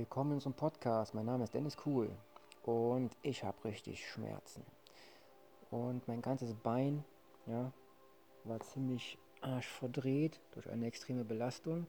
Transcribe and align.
Willkommen 0.00 0.40
zum 0.40 0.54
Podcast. 0.54 1.12
Mein 1.12 1.26
Name 1.26 1.44
ist 1.44 1.52
Dennis 1.52 1.76
Kuhl 1.76 2.10
und 2.62 3.14
ich 3.20 3.44
habe 3.44 3.62
richtig 3.64 4.08
Schmerzen. 4.08 4.64
Und 5.70 6.08
mein 6.08 6.22
ganzes 6.22 6.54
Bein 6.54 7.04
ja, 7.44 7.70
war 8.44 8.60
ziemlich 8.60 9.18
arschverdreht 9.42 10.40
durch 10.52 10.70
eine 10.70 10.86
extreme 10.86 11.22
Belastung. 11.22 11.86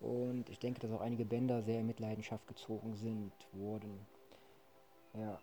Und 0.00 0.48
ich 0.48 0.58
denke, 0.58 0.80
dass 0.80 0.90
auch 0.90 1.02
einige 1.02 1.26
Bänder 1.26 1.60
sehr 1.60 1.80
in 1.80 1.86
Mitleidenschaft 1.86 2.46
gezogen 2.46 2.96
sind, 2.96 3.30
wurden. 3.52 4.06
Ja, 5.12 5.38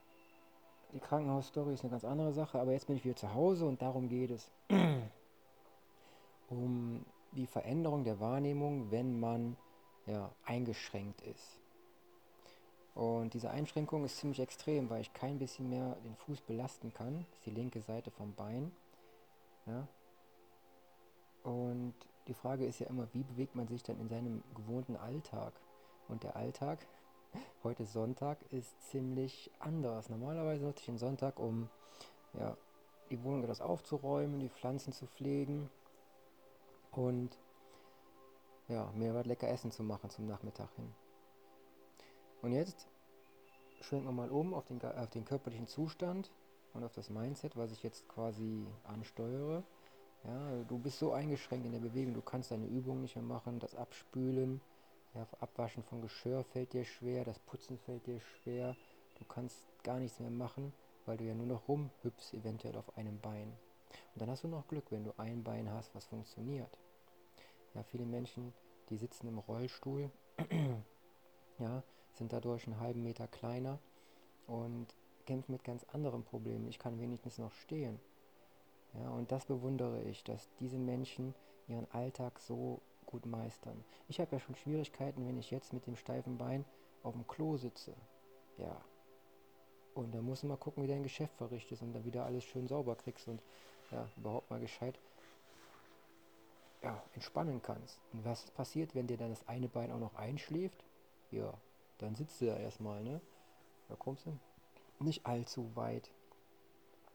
die 0.93 0.99
Krankenhausstory 0.99 1.75
ist 1.75 1.81
eine 1.81 1.91
ganz 1.91 2.03
andere 2.03 2.33
Sache, 2.33 2.59
aber 2.59 2.71
jetzt 2.71 2.87
bin 2.87 2.95
ich 2.95 3.05
wieder 3.05 3.15
zu 3.15 3.35
Hause 3.35 3.67
und 3.67 3.79
darum 3.79 4.09
geht 4.09 4.31
es. 4.31 4.49
um 6.49 7.05
die 7.33 7.45
Veränderung 7.45 8.03
der 8.03 8.19
Wahrnehmung, 8.19 8.89
wenn 8.89 9.19
man 9.19 9.55
ja, 10.07 10.31
eingeschränkt 10.45 11.21
ist. 11.21 11.61
Und 12.97 13.35
diese 13.35 13.51
Einschränkung 13.51 14.05
ist 14.05 14.17
ziemlich 14.17 14.39
extrem, 14.39 14.89
weil 14.89 15.01
ich 15.01 15.13
kein 15.13 15.37
bisschen 15.37 15.69
mehr 15.69 15.95
den 16.03 16.15
Fuß 16.15 16.41
belasten 16.41 16.91
kann. 16.91 17.25
Das 17.29 17.37
ist 17.37 17.45
die 17.45 17.51
linke 17.51 17.79
Seite 17.79 18.09
vom 18.09 18.33
Bein. 18.33 18.71
Ja. 19.67 19.87
Und 21.43 21.93
die 22.25 22.33
Frage 22.33 22.65
ist 22.65 22.79
ja 22.79 22.87
immer, 22.87 23.07
wie 23.13 23.21
bewegt 23.21 23.53
man 23.53 23.67
sich 23.67 23.83
dann 23.83 23.99
in 23.99 24.09
seinem 24.09 24.43
gewohnten 24.55 24.95
Alltag? 24.95 25.53
Und 26.07 26.23
der 26.23 26.35
Alltag, 26.35 26.87
heute 27.63 27.85
Sonntag, 27.85 28.39
ist 28.51 28.73
ziemlich 28.89 29.51
anders. 29.59 30.09
Normalerweise 30.09 30.65
nutze 30.65 30.79
ich 30.79 30.87
den 30.87 30.97
Sonntag, 30.97 31.37
um 31.37 31.69
ja, 32.33 32.57
die 33.11 33.23
Wohnung 33.23 33.43
etwas 33.43 33.61
aufzuräumen, 33.61 34.39
die 34.39 34.49
Pflanzen 34.49 34.91
zu 34.91 35.05
pflegen 35.05 35.69
und 36.89 37.37
ja, 38.69 38.91
mir 38.95 39.13
was 39.13 39.27
lecker 39.27 39.49
Essen 39.49 39.69
zu 39.69 39.83
machen 39.83 40.09
zum 40.09 40.25
Nachmittag 40.25 40.69
hin. 40.77 40.95
Und 42.41 42.51
jetzt 42.51 42.87
schwenken 43.81 44.07
wir 44.07 44.11
mal 44.11 44.29
um 44.29 44.53
auf 44.53 44.65
den, 44.65 44.81
auf 44.81 45.09
den 45.09 45.25
körperlichen 45.25 45.67
Zustand 45.67 46.31
und 46.73 46.83
auf 46.83 46.93
das 46.93 47.09
Mindset, 47.09 47.57
was 47.57 47.71
ich 47.71 47.83
jetzt 47.83 48.07
quasi 48.07 48.65
ansteuere. 48.83 49.63
Ja, 50.23 50.63
du 50.63 50.77
bist 50.77 50.99
so 50.99 51.13
eingeschränkt 51.13 51.65
in 51.65 51.71
der 51.71 51.79
Bewegung, 51.79 52.13
du 52.13 52.21
kannst 52.21 52.51
deine 52.51 52.65
Übungen 52.65 53.01
nicht 53.01 53.15
mehr 53.15 53.23
machen, 53.23 53.59
das 53.59 53.75
Abspülen, 53.75 54.61
ja, 55.13 55.27
Abwaschen 55.39 55.83
von 55.83 56.01
Geschirr 56.01 56.43
fällt 56.43 56.73
dir 56.73 56.83
schwer, 56.83 57.23
das 57.23 57.39
Putzen 57.39 57.77
fällt 57.77 58.07
dir 58.07 58.19
schwer, 58.19 58.75
du 59.19 59.25
kannst 59.25 59.65
gar 59.83 59.99
nichts 59.99 60.19
mehr 60.19 60.29
machen, 60.29 60.73
weil 61.05 61.17
du 61.17 61.23
ja 61.23 61.33
nur 61.33 61.45
noch 61.45 61.67
rumhüpfst, 61.67 62.33
eventuell 62.33 62.75
auf 62.75 62.97
einem 62.97 63.19
Bein. 63.19 63.53
Und 64.13 64.21
dann 64.21 64.29
hast 64.29 64.43
du 64.43 64.47
noch 64.47 64.67
Glück, 64.67 64.91
wenn 64.91 65.05
du 65.05 65.13
ein 65.17 65.43
Bein 65.43 65.71
hast, 65.71 65.95
was 65.95 66.05
funktioniert. 66.05 66.77
Ja, 67.73 67.83
viele 67.83 68.05
Menschen, 68.05 68.53
die 68.89 68.97
sitzen 68.97 69.27
im 69.27 69.37
Rollstuhl, 69.37 70.11
ja, 71.59 71.83
sind 72.17 72.33
dadurch 72.33 72.65
einen 72.65 72.79
halben 72.79 73.03
Meter 73.03 73.27
kleiner 73.27 73.79
und 74.47 74.87
kämpfen 75.25 75.51
mit 75.51 75.63
ganz 75.63 75.85
anderen 75.91 76.23
Problemen. 76.23 76.67
Ich 76.67 76.79
kann 76.79 76.99
wenigstens 76.99 77.37
noch 77.37 77.51
stehen. 77.51 77.99
Ja, 78.93 79.09
und 79.09 79.31
das 79.31 79.45
bewundere 79.45 80.01
ich, 80.03 80.23
dass 80.23 80.49
diese 80.59 80.77
Menschen 80.77 81.33
ihren 81.67 81.89
Alltag 81.91 82.39
so 82.39 82.81
gut 83.05 83.25
meistern. 83.25 83.83
Ich 84.07 84.19
habe 84.19 84.35
ja 84.35 84.39
schon 84.39 84.55
Schwierigkeiten, 84.55 85.27
wenn 85.27 85.37
ich 85.37 85.51
jetzt 85.51 85.73
mit 85.73 85.85
dem 85.85 85.95
steifen 85.95 86.37
Bein 86.37 86.65
auf 87.03 87.13
dem 87.13 87.27
Klo 87.27 87.57
sitze. 87.57 87.93
Ja. 88.57 88.81
Und 89.93 90.13
da 90.13 90.21
muss 90.21 90.43
man 90.43 90.49
mal 90.49 90.57
gucken, 90.57 90.83
wie 90.83 90.87
dein 90.87 91.03
Geschäft 91.03 91.35
verrichtest 91.37 91.81
und 91.81 91.93
dann 91.93 92.05
wieder 92.05 92.25
alles 92.25 92.43
schön 92.43 92.67
sauber 92.67 92.95
kriegst 92.95 93.27
und 93.27 93.41
ja, 93.91 94.07
überhaupt 94.17 94.49
mal 94.49 94.59
gescheit 94.59 94.99
ja, 96.83 97.01
entspannen 97.13 97.61
kannst. 97.61 97.99
Und 98.13 98.23
was 98.23 98.51
passiert, 98.51 98.93
wenn 98.95 99.07
dir 99.07 99.17
dann 99.17 99.29
das 99.29 99.47
eine 99.47 99.67
Bein 99.67 99.91
auch 99.91 99.99
noch 99.99 100.15
einschläft? 100.15 100.83
Ja, 101.31 101.53
dann 101.97 102.15
sitzt 102.15 102.41
du 102.41 102.45
da 102.45 102.57
erstmal, 102.57 103.03
ne? 103.03 103.21
Da 103.87 103.95
kommst 103.95 104.25
du 104.25 104.37
nicht 104.99 105.25
allzu 105.25 105.75
weit. 105.75 106.11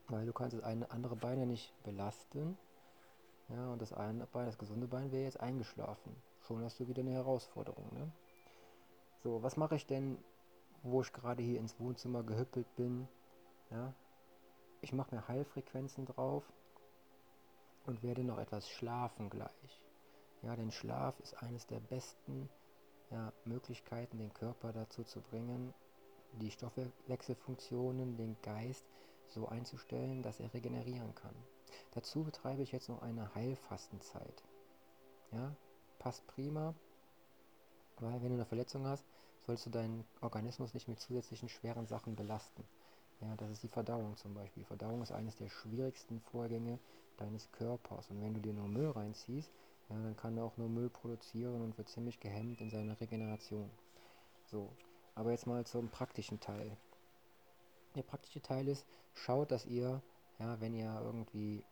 Weil 0.08 0.26
du 0.26 0.32
kannst 0.32 0.56
das 0.56 0.64
eine 0.64 0.90
andere 0.90 1.16
Bein 1.16 1.38
ja 1.38 1.46
nicht 1.46 1.72
belasten. 1.82 2.56
Ja, 3.48 3.72
und 3.72 3.82
das 3.82 3.92
eine 3.92 4.26
Bein, 4.26 4.46
das 4.46 4.58
gesunde 4.58 4.86
Bein 4.86 5.12
wäre 5.12 5.24
jetzt 5.24 5.40
eingeschlafen. 5.40 6.16
Schon 6.40 6.64
hast 6.64 6.80
du 6.80 6.88
wieder 6.88 7.00
eine 7.00 7.12
Herausforderung, 7.12 7.92
ne? 7.92 8.10
So, 9.22 9.42
was 9.42 9.56
mache 9.56 9.76
ich 9.76 9.86
denn, 9.86 10.18
wo 10.82 11.02
ich 11.02 11.12
gerade 11.12 11.42
hier 11.42 11.60
ins 11.60 11.78
Wohnzimmer 11.78 12.22
gehüppelt 12.22 12.74
bin? 12.76 13.06
Ja, 13.70 13.94
ich 14.80 14.92
mache 14.92 15.14
mir 15.14 15.28
Heilfrequenzen 15.28 16.06
drauf 16.06 16.44
und 17.86 18.02
werde 18.02 18.24
noch 18.24 18.38
etwas 18.38 18.68
schlafen 18.68 19.30
gleich. 19.30 19.80
Ja, 20.42 20.56
denn 20.56 20.72
Schlaf 20.72 21.18
ist 21.20 21.34
eines 21.40 21.66
der 21.66 21.78
besten 21.78 22.48
ja, 23.12 23.32
Möglichkeiten, 23.44 24.18
den 24.18 24.32
Körper 24.32 24.72
dazu 24.72 25.04
zu 25.04 25.20
bringen, 25.20 25.74
die 26.40 26.50
Stoffwechselfunktionen, 26.50 28.16
den 28.16 28.36
Geist 28.42 28.84
so 29.28 29.48
einzustellen, 29.48 30.22
dass 30.22 30.40
er 30.40 30.52
regenerieren 30.54 31.14
kann. 31.14 31.34
Dazu 31.92 32.24
betreibe 32.24 32.62
ich 32.62 32.72
jetzt 32.72 32.88
noch 32.88 33.02
eine 33.02 33.34
Heilfastenzeit. 33.34 34.42
Ja, 35.30 35.54
passt 35.98 36.26
prima, 36.26 36.74
weil 37.98 38.22
wenn 38.22 38.30
du 38.30 38.34
eine 38.34 38.46
Verletzung 38.46 38.86
hast, 38.86 39.04
sollst 39.46 39.66
du 39.66 39.70
deinen 39.70 40.04
Organismus 40.20 40.74
nicht 40.74 40.88
mit 40.88 41.00
zusätzlichen 41.00 41.48
schweren 41.48 41.86
Sachen 41.86 42.16
belasten. 42.16 42.64
Ja, 43.20 43.36
das 43.36 43.50
ist 43.50 43.62
die 43.62 43.68
Verdauung 43.68 44.16
zum 44.16 44.34
Beispiel. 44.34 44.64
Verdauung 44.64 45.02
ist 45.02 45.12
eines 45.12 45.36
der 45.36 45.48
schwierigsten 45.48 46.20
Vorgänge 46.20 46.78
deines 47.16 47.50
Körpers. 47.52 48.10
Und 48.10 48.20
wenn 48.20 48.34
du 48.34 48.40
dir 48.40 48.52
nur 48.52 48.68
Müll 48.68 48.90
reinziehst, 48.90 49.50
ja, 49.92 50.02
dann 50.02 50.16
kann 50.16 50.36
er 50.38 50.44
auch 50.44 50.56
nur 50.56 50.68
Müll 50.68 50.88
produzieren 50.88 51.60
und 51.60 51.76
wird 51.76 51.88
ziemlich 51.88 52.18
gehemmt 52.18 52.60
in 52.60 52.70
seiner 52.70 52.98
Regeneration. 53.00 53.70
So, 54.46 54.70
aber 55.14 55.32
jetzt 55.32 55.46
mal 55.46 55.66
zum 55.66 55.90
praktischen 55.90 56.40
Teil. 56.40 56.76
Der 57.94 58.02
praktische 58.02 58.40
Teil 58.40 58.68
ist, 58.68 58.86
schaut, 59.12 59.50
dass 59.50 59.66
ihr, 59.66 60.00
ja, 60.38 60.60
wenn 60.60 60.74
ihr 60.74 61.00
irgendwie 61.04 61.62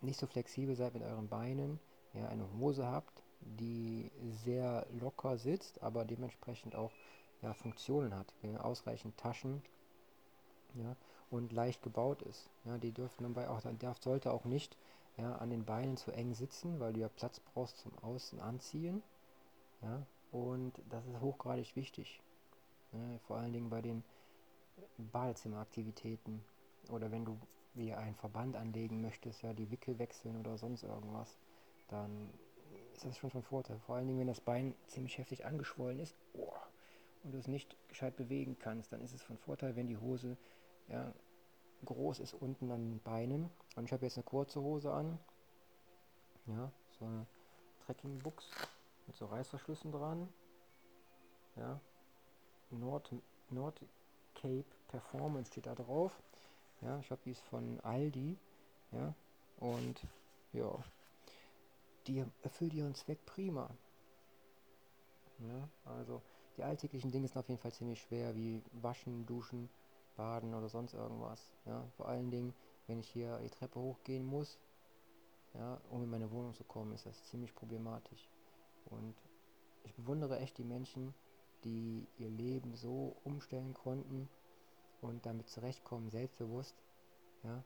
nicht 0.00 0.18
so 0.18 0.26
flexibel 0.26 0.74
seid 0.74 0.94
mit 0.94 1.02
euren 1.02 1.28
Beinen, 1.28 1.78
ja, 2.14 2.26
eine 2.28 2.50
Hose 2.58 2.86
habt, 2.86 3.22
die 3.40 4.10
sehr 4.44 4.86
locker 4.90 5.36
sitzt, 5.36 5.82
aber 5.82 6.06
dementsprechend 6.06 6.74
auch 6.74 6.92
ja, 7.42 7.52
Funktionen 7.52 8.14
hat. 8.14 8.32
Ja, 8.42 8.60
ausreichend 8.60 9.16
Taschen 9.18 9.62
ja, 10.74 10.96
und 11.30 11.52
leicht 11.52 11.82
gebaut 11.82 12.22
ist. 12.22 12.48
Ja, 12.64 12.78
die 12.78 12.92
dürfen 12.92 13.24
dabei 13.24 13.50
auch, 13.50 13.60
darf, 13.78 14.00
sollte 14.02 14.32
auch 14.32 14.44
nicht 14.44 14.76
ja, 15.20 15.36
an 15.36 15.50
den 15.50 15.64
Beinen 15.64 15.96
zu 15.96 16.12
eng 16.12 16.34
sitzen, 16.34 16.80
weil 16.80 16.92
du 16.92 17.00
ja 17.00 17.08
Platz 17.08 17.40
brauchst 17.40 17.78
zum 17.78 17.96
Außen 17.98 18.40
anziehen. 18.40 19.02
Ja, 19.82 20.06
und 20.32 20.72
das 20.88 21.06
ist 21.06 21.20
hochgradig 21.20 21.76
wichtig. 21.76 22.22
Ja, 22.92 23.18
vor 23.26 23.38
allen 23.38 23.52
Dingen 23.52 23.70
bei 23.70 23.82
den 23.82 24.04
Badezimmeraktivitäten 24.98 26.42
oder 26.90 27.10
wenn 27.10 27.24
du 27.24 27.38
wie 27.74 27.92
ein 27.92 28.14
Verband 28.16 28.56
anlegen 28.56 29.00
möchtest, 29.00 29.42
ja, 29.42 29.52
die 29.52 29.70
Wickel 29.70 29.98
wechseln 29.98 30.36
oder 30.38 30.58
sonst 30.58 30.82
irgendwas, 30.82 31.38
dann 31.88 32.30
ist 32.94 33.04
das 33.04 33.16
schon 33.16 33.30
von 33.30 33.42
Vorteil. 33.42 33.78
Vor 33.80 33.96
allen 33.96 34.06
Dingen, 34.06 34.20
wenn 34.20 34.26
das 34.26 34.40
Bein 34.40 34.74
ziemlich 34.86 35.18
heftig 35.18 35.44
angeschwollen 35.44 36.00
ist 36.00 36.16
oh, 36.34 36.52
und 37.22 37.32
du 37.32 37.38
es 37.38 37.46
nicht 37.46 37.76
gescheit 37.88 38.16
bewegen 38.16 38.58
kannst, 38.58 38.92
dann 38.92 39.00
ist 39.00 39.14
es 39.14 39.22
von 39.22 39.38
Vorteil, 39.38 39.76
wenn 39.76 39.86
die 39.86 39.98
Hose 39.98 40.36
ja, 40.88 41.12
groß 41.84 42.20
ist 42.20 42.34
unten 42.34 42.70
an 42.70 42.90
den 42.90 43.00
Beinen. 43.00 43.50
Und 43.76 43.84
ich 43.84 43.92
habe 43.92 44.04
jetzt 44.04 44.16
eine 44.16 44.24
kurze 44.24 44.60
Hose 44.60 44.92
an. 44.92 45.18
Ja, 46.46 46.70
so 46.98 47.04
eine 47.04 47.26
Trekkingbuchs 47.86 48.50
mit 49.06 49.16
so 49.16 49.26
Reißverschlüssen 49.26 49.92
dran. 49.92 50.28
Ja, 51.56 51.80
Nord, 52.70 53.12
Nord 53.50 53.80
Cape 54.34 54.64
Performance 54.88 55.50
steht 55.50 55.66
da 55.66 55.74
drauf. 55.74 56.22
Ja, 56.80 56.98
ich 57.00 57.10
habe 57.10 57.20
dies 57.24 57.40
von 57.40 57.80
Aldi. 57.80 58.38
Ja, 58.92 59.14
und 59.58 60.06
ja, 60.52 60.82
die 62.06 62.24
erfüllt 62.42 62.74
ihren 62.74 62.94
Zweck 62.94 63.24
prima. 63.26 63.70
Ja, 65.38 65.68
also 65.84 66.22
die 66.56 66.62
alltäglichen 66.62 67.10
Dinge 67.10 67.28
sind 67.28 67.38
auf 67.38 67.48
jeden 67.48 67.60
Fall 67.60 67.72
ziemlich 67.72 68.00
schwer, 68.00 68.34
wie 68.34 68.62
waschen, 68.72 69.26
duschen, 69.26 69.70
baden 70.16 70.54
oder 70.54 70.68
sonst 70.68 70.94
irgendwas. 70.94 71.52
Ja, 71.64 71.86
vor 71.96 72.08
allen 72.08 72.30
Dingen, 72.30 72.54
wenn 72.86 73.00
ich 73.00 73.08
hier 73.08 73.38
die 73.38 73.50
Treppe 73.50 73.80
hochgehen 73.80 74.24
muss, 74.24 74.58
ja, 75.54 75.80
um 75.90 76.02
in 76.02 76.10
meine 76.10 76.30
Wohnung 76.30 76.54
zu 76.54 76.64
kommen, 76.64 76.92
ist 76.92 77.06
das 77.06 77.24
ziemlich 77.24 77.54
problematisch. 77.54 78.28
Und 78.86 79.14
ich 79.84 79.94
bewundere 79.94 80.38
echt 80.38 80.58
die 80.58 80.64
Menschen, 80.64 81.14
die 81.64 82.06
ihr 82.18 82.30
Leben 82.30 82.74
so 82.74 83.16
umstellen 83.24 83.74
konnten 83.74 84.28
und 85.00 85.26
damit 85.26 85.48
zurechtkommen, 85.48 86.10
selbstbewusst, 86.10 86.76
ja, 87.42 87.64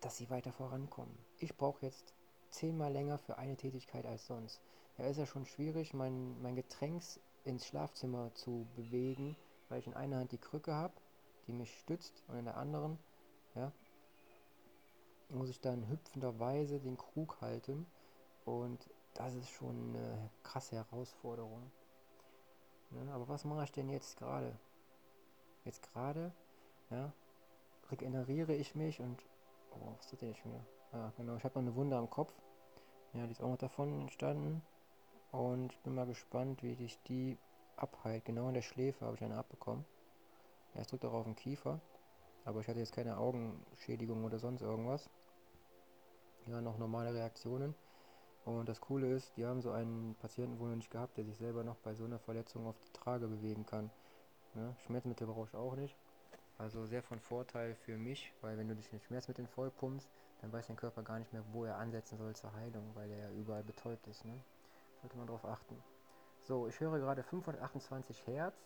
dass 0.00 0.16
sie 0.16 0.30
weiter 0.30 0.52
vorankommen. 0.52 1.16
Ich 1.38 1.56
brauche 1.56 1.84
jetzt 1.84 2.14
zehnmal 2.50 2.92
länger 2.92 3.18
für 3.18 3.38
eine 3.38 3.56
Tätigkeit 3.56 4.06
als 4.06 4.26
sonst. 4.26 4.60
Ja, 4.98 5.06
ist 5.06 5.18
ja 5.18 5.26
schon 5.26 5.46
schwierig, 5.46 5.94
mein, 5.94 6.40
mein 6.42 6.56
Getränks 6.56 7.20
ins 7.46 7.66
Schlafzimmer 7.66 8.34
zu 8.34 8.66
bewegen, 8.76 9.36
weil 9.68 9.78
ich 9.78 9.86
in 9.86 9.94
einer 9.94 10.18
Hand 10.18 10.32
die 10.32 10.38
Krücke 10.38 10.74
habe, 10.74 10.94
die 11.46 11.52
mich 11.52 11.78
stützt 11.78 12.22
und 12.28 12.38
in 12.38 12.44
der 12.44 12.56
anderen, 12.56 12.98
ja, 13.54 13.72
muss 15.28 15.48
ich 15.48 15.60
dann 15.60 15.88
hüpfenderweise 15.88 16.78
den 16.78 16.96
Krug 16.96 17.40
halten 17.40 17.86
und 18.44 18.90
das 19.14 19.34
ist 19.34 19.48
schon 19.50 19.94
eine 19.94 20.30
krasse 20.42 20.76
Herausforderung. 20.76 21.70
Ne? 22.90 23.12
Aber 23.12 23.28
was 23.28 23.44
mache 23.44 23.64
ich 23.64 23.72
denn 23.72 23.88
jetzt 23.88 24.18
gerade? 24.18 24.58
Jetzt 25.64 25.82
gerade, 25.82 26.32
ja, 26.90 27.12
regeneriere 27.90 28.54
ich 28.54 28.74
mich 28.74 29.00
und, 29.00 29.24
oh, 29.72 29.94
was 29.96 30.06
tut 30.08 30.20
denn 30.20 30.28
jetzt 30.30 30.44
wieder? 30.44 30.64
Ah, 30.92 31.12
genau, 31.16 31.36
ich 31.36 31.44
habe 31.44 31.54
noch 31.54 31.66
eine 31.66 31.74
Wunde 31.74 31.96
am 31.96 32.08
Kopf. 32.08 32.32
Ja, 33.14 33.24
die 33.26 33.32
ist 33.32 33.42
auch 33.42 33.48
noch 33.48 33.58
davon 33.58 34.00
entstanden. 34.02 34.62
Und 35.32 35.72
ich 35.72 35.80
bin 35.80 35.94
mal 35.94 36.06
gespannt, 36.06 36.62
wie 36.62 36.74
sich 36.74 36.98
die 37.02 37.38
abheilt. 37.76 38.24
Genau 38.24 38.48
in 38.48 38.54
der 38.54 38.62
Schläfe 38.62 39.04
habe 39.04 39.16
ich 39.16 39.24
eine 39.24 39.36
abbekommen. 39.36 39.84
Es 40.74 40.88
drückt 40.88 41.04
auch 41.04 41.12
auf 41.12 41.24
den 41.24 41.36
Kiefer. 41.36 41.80
Aber 42.44 42.60
ich 42.60 42.68
hatte 42.68 42.78
jetzt 42.78 42.94
keine 42.94 43.18
Augenschädigung 43.18 44.24
oder 44.24 44.38
sonst 44.38 44.62
irgendwas. 44.62 45.10
Ja, 46.46 46.60
noch 46.60 46.78
normale 46.78 47.12
Reaktionen. 47.12 47.74
Und 48.44 48.68
das 48.68 48.80
Coole 48.80 49.12
ist, 49.12 49.36
die 49.36 49.44
haben 49.44 49.60
so 49.60 49.72
einen 49.72 50.14
Patienten 50.20 50.60
wohl 50.60 50.68
noch 50.68 50.76
nicht 50.76 50.92
gehabt, 50.92 51.16
der 51.16 51.24
sich 51.24 51.36
selber 51.36 51.64
noch 51.64 51.76
bei 51.78 51.94
so 51.94 52.04
einer 52.04 52.20
Verletzung 52.20 52.66
auf 52.68 52.78
die 52.78 52.92
Trage 52.92 53.26
bewegen 53.26 53.66
kann. 53.66 53.90
Ja, 54.54 54.72
Schmerzmittel 54.86 55.26
brauche 55.26 55.48
ich 55.48 55.56
auch 55.56 55.74
nicht. 55.74 55.96
Also 56.56 56.86
sehr 56.86 57.02
von 57.02 57.18
Vorteil 57.18 57.74
für 57.74 57.98
mich, 57.98 58.32
weil 58.40 58.56
wenn 58.56 58.68
du 58.68 58.76
dich 58.76 58.92
mit 58.92 59.02
Schmerzmitteln 59.02 59.48
vollpumpst, 59.48 60.08
dann 60.40 60.52
weiß 60.52 60.68
dein 60.68 60.76
Körper 60.76 61.02
gar 61.02 61.18
nicht 61.18 61.32
mehr, 61.32 61.42
wo 61.52 61.64
er 61.64 61.76
ansetzen 61.76 62.16
soll 62.16 62.36
zur 62.36 62.54
Heilung, 62.54 62.84
weil 62.94 63.10
er 63.10 63.18
ja 63.18 63.30
überall 63.32 63.64
betäubt 63.64 64.06
ist. 64.06 64.24
Ne? 64.24 64.40
Sollte 65.00 65.16
man 65.16 65.26
darauf 65.26 65.44
achten. 65.44 65.82
So, 66.42 66.68
ich 66.68 66.78
höre 66.80 66.98
gerade 66.98 67.22
528 67.22 68.26
Hertz 68.26 68.56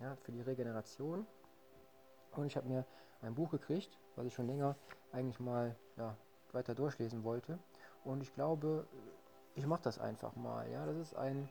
ja, 0.00 0.16
für 0.16 0.32
die 0.32 0.40
Regeneration. 0.40 1.26
Und 2.32 2.46
ich 2.46 2.56
habe 2.56 2.68
mir 2.68 2.84
ein 3.22 3.34
Buch 3.34 3.50
gekriegt, 3.50 3.98
was 4.16 4.26
ich 4.26 4.34
schon 4.34 4.46
länger 4.46 4.76
eigentlich 5.12 5.40
mal 5.40 5.76
ja, 5.96 6.16
weiter 6.52 6.74
durchlesen 6.74 7.24
wollte. 7.24 7.58
Und 8.04 8.22
ich 8.22 8.32
glaube, 8.34 8.86
ich 9.54 9.66
mache 9.66 9.82
das 9.82 9.98
einfach 9.98 10.36
mal. 10.36 10.70
Ja, 10.70 10.86
das 10.86 10.96
ist 10.96 11.16
ein 11.16 11.48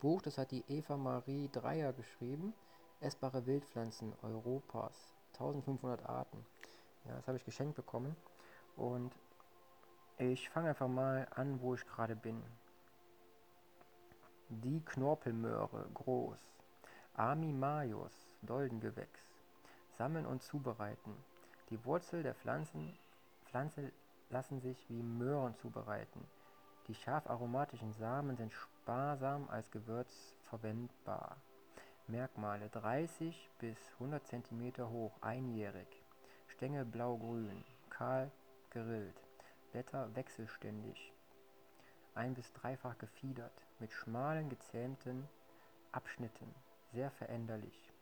Buch, 0.00 0.22
das 0.22 0.38
hat 0.38 0.50
die 0.50 0.64
Eva 0.68 0.96
Marie 0.96 1.48
Dreier 1.52 1.92
geschrieben. 1.92 2.54
Essbare 3.00 3.46
Wildpflanzen 3.46 4.12
Europas. 4.22 5.14
1500 5.34 6.08
Arten. 6.08 6.44
Ja, 7.04 7.14
das 7.16 7.26
habe 7.26 7.38
ich 7.38 7.44
geschenkt 7.44 7.76
bekommen. 7.76 8.16
Und 8.76 9.12
ich 10.18 10.48
fange 10.48 10.70
einfach 10.70 10.88
mal 10.88 11.26
an, 11.34 11.60
wo 11.60 11.74
ich 11.74 11.86
gerade 11.86 12.16
bin. 12.16 12.42
Die 14.48 14.80
Knorpelmöhre, 14.84 15.88
groß. 15.92 16.38
Ami 17.14 17.52
Majus, 17.52 18.12
Doldengewächs. 18.42 19.20
Sammeln 19.98 20.24
und 20.24 20.40
zubereiten. 20.40 21.16
Die 21.70 21.84
Wurzel 21.84 22.22
der 22.22 22.36
Pflanzen, 22.36 22.96
Pflanze 23.46 23.90
lassen 24.30 24.60
sich 24.60 24.88
wie 24.88 25.02
Möhren 25.02 25.56
zubereiten. 25.56 26.24
Die 26.86 26.94
scharf 26.94 27.28
aromatischen 27.28 27.92
Samen 27.94 28.36
sind 28.36 28.52
sparsam 28.52 29.48
als 29.50 29.68
Gewürz 29.72 30.36
verwendbar. 30.48 31.38
Merkmale 32.06 32.68
30 32.68 33.50
bis 33.58 33.76
100 33.94 34.24
cm 34.28 34.88
hoch, 34.88 35.20
einjährig. 35.22 35.88
Stängel 36.46 36.84
blau-grün, 36.84 37.64
kahl 37.90 38.30
gerillt. 38.70 39.20
Blätter 39.72 40.14
wechselständig. 40.14 41.12
Ein- 42.14 42.34
bis 42.34 42.52
dreifach 42.52 42.96
gefiedert, 42.96 43.65
mit 43.78 43.92
schmalen 43.92 44.48
gezähmten 44.48 45.28
Abschnitten, 45.92 46.54
sehr 46.92 47.10
veränderlich. 47.10 47.92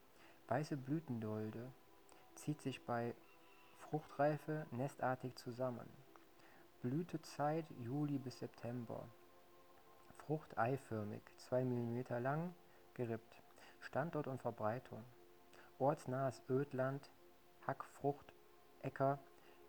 Weiße 0.49 0.76
Blütendolde 0.76 1.71
zieht 2.35 2.61
sich 2.61 2.85
bei 2.85 3.15
Fruchtreife 3.79 4.67
nestartig 4.73 5.37
zusammen. 5.37 5.88
Blütezeit 6.82 7.65
Juli 7.82 8.19
bis 8.19 8.38
September. 8.38 9.09
Frucht 10.19 10.59
eiförmig, 10.59 11.23
2 11.49 11.65
mm 11.65 12.05
lang, 12.23 12.55
gerippt. 12.94 13.43
Standort 13.81 14.26
und 14.26 14.41
Verbreitung. 14.41 15.05
Ortsnahes 15.79 16.43
Ödland, 16.49 17.11
Hackfrucht, 17.67 18.32
Äcker, 18.82 19.19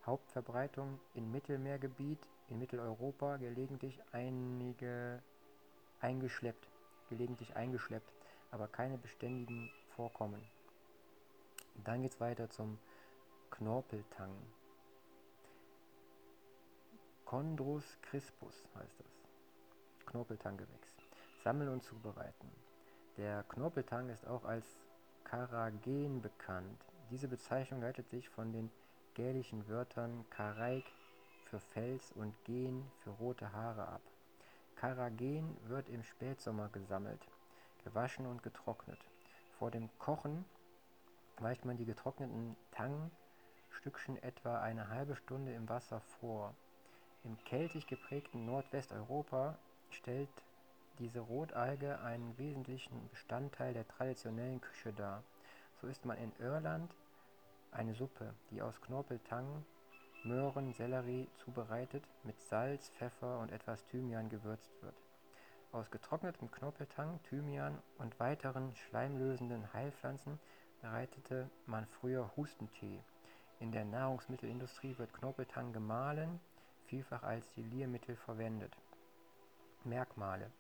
Hauptverbreitung 0.05 0.99
in 1.13 1.31
Mittelmeergebiet, 1.31 2.19
in 2.49 2.59
Mitteleuropa, 2.59 3.37
gelegentlich 3.37 4.01
einige 4.11 5.21
eingeschleppt, 6.01 6.67
gelegentlich 7.09 7.55
eingeschleppt, 7.55 8.11
aber 8.51 8.67
keine 8.67 8.97
beständigen 8.97 9.69
Vorkommen. 9.95 10.41
Dann 11.83 12.01
geht 12.01 12.13
es 12.13 12.19
weiter 12.19 12.49
zum 12.49 12.77
Knorpeltang. 13.51 14.35
Chondrus 17.25 17.83
crispus 18.01 18.67
heißt 18.75 18.99
das. 18.99 20.05
Knorpeltanggewächs. 20.05 20.89
Sammeln 21.43 21.69
und 21.69 21.83
zubereiten. 21.83 22.49
Der 23.17 23.43
Knorpeltang 23.43 24.09
ist 24.09 24.27
auch 24.27 24.45
als 24.45 24.65
Karagen 25.23 26.21
bekannt. 26.21 26.85
Diese 27.09 27.27
Bezeichnung 27.27 27.81
leitet 27.81 28.09
sich 28.09 28.29
von 28.29 28.51
den 28.51 28.71
gälischen 29.13 29.67
Wörtern 29.67 30.25
Karaik 30.29 30.85
für 31.45 31.59
Fels 31.59 32.11
und 32.13 32.33
Gen 32.43 32.85
für 33.03 33.11
rote 33.11 33.51
Haare 33.51 33.87
ab. 33.87 34.01
Karagen 34.75 35.57
wird 35.67 35.89
im 35.89 36.03
Spätsommer 36.03 36.69
gesammelt, 36.69 37.27
gewaschen 37.83 38.25
und 38.25 38.43
getrocknet. 38.43 38.99
Vor 39.57 39.71
dem 39.71 39.89
Kochen 39.99 40.45
weicht 41.37 41.65
man 41.65 41.77
die 41.77 41.85
getrockneten 41.85 42.55
Tangstückchen 42.71 44.21
etwa 44.21 44.61
eine 44.61 44.89
halbe 44.89 45.15
Stunde 45.15 45.53
im 45.53 45.67
Wasser 45.69 46.01
vor. 46.19 46.53
Im 47.23 47.37
keltisch 47.45 47.87
geprägten 47.87 48.45
Nordwesteuropa 48.45 49.57
stellt 49.89 50.29
diese 50.99 51.19
Rotalge 51.19 51.99
einen 52.01 52.37
wesentlichen 52.37 53.09
Bestandteil 53.09 53.73
der 53.73 53.87
traditionellen 53.87 54.61
Küche 54.61 54.93
dar. 54.93 55.23
So 55.81 55.87
isst 55.87 56.05
man 56.05 56.17
in 56.17 56.31
Irland 56.39 56.93
eine 57.71 57.93
Suppe, 57.95 58.33
die 58.51 58.61
aus 58.61 58.79
Knorpeltang, 58.81 59.65
Möhren, 60.25 60.73
Sellerie 60.73 61.27
zubereitet, 61.37 62.03
mit 62.23 62.41
Salz, 62.41 62.89
Pfeffer 62.89 63.39
und 63.39 63.51
etwas 63.51 63.85
Thymian 63.85 64.29
gewürzt 64.29 64.71
wird. 64.81 64.95
Aus 65.71 65.91
getrocknetem 65.91 66.49
Knorpeltang, 66.51 67.19
Thymian 67.23 67.77
und 67.97 68.19
weiteren 68.19 68.75
schleimlösenden 68.75 69.71
Heilpflanzen 69.73 70.39
bereitete 70.81 71.49
man 71.65 71.85
früher 71.85 72.31
Hustentee. 72.35 73.03
In 73.59 73.71
der 73.71 73.85
Nahrungsmittelindustrie 73.85 74.97
wird 74.97 75.13
Knorpeltang 75.13 75.73
gemahlen, 75.73 76.39
vielfach 76.87 77.23
als 77.23 77.51
Geliermittel 77.53 78.15
verwendet. 78.15 78.75
Merkmale: 79.83 80.51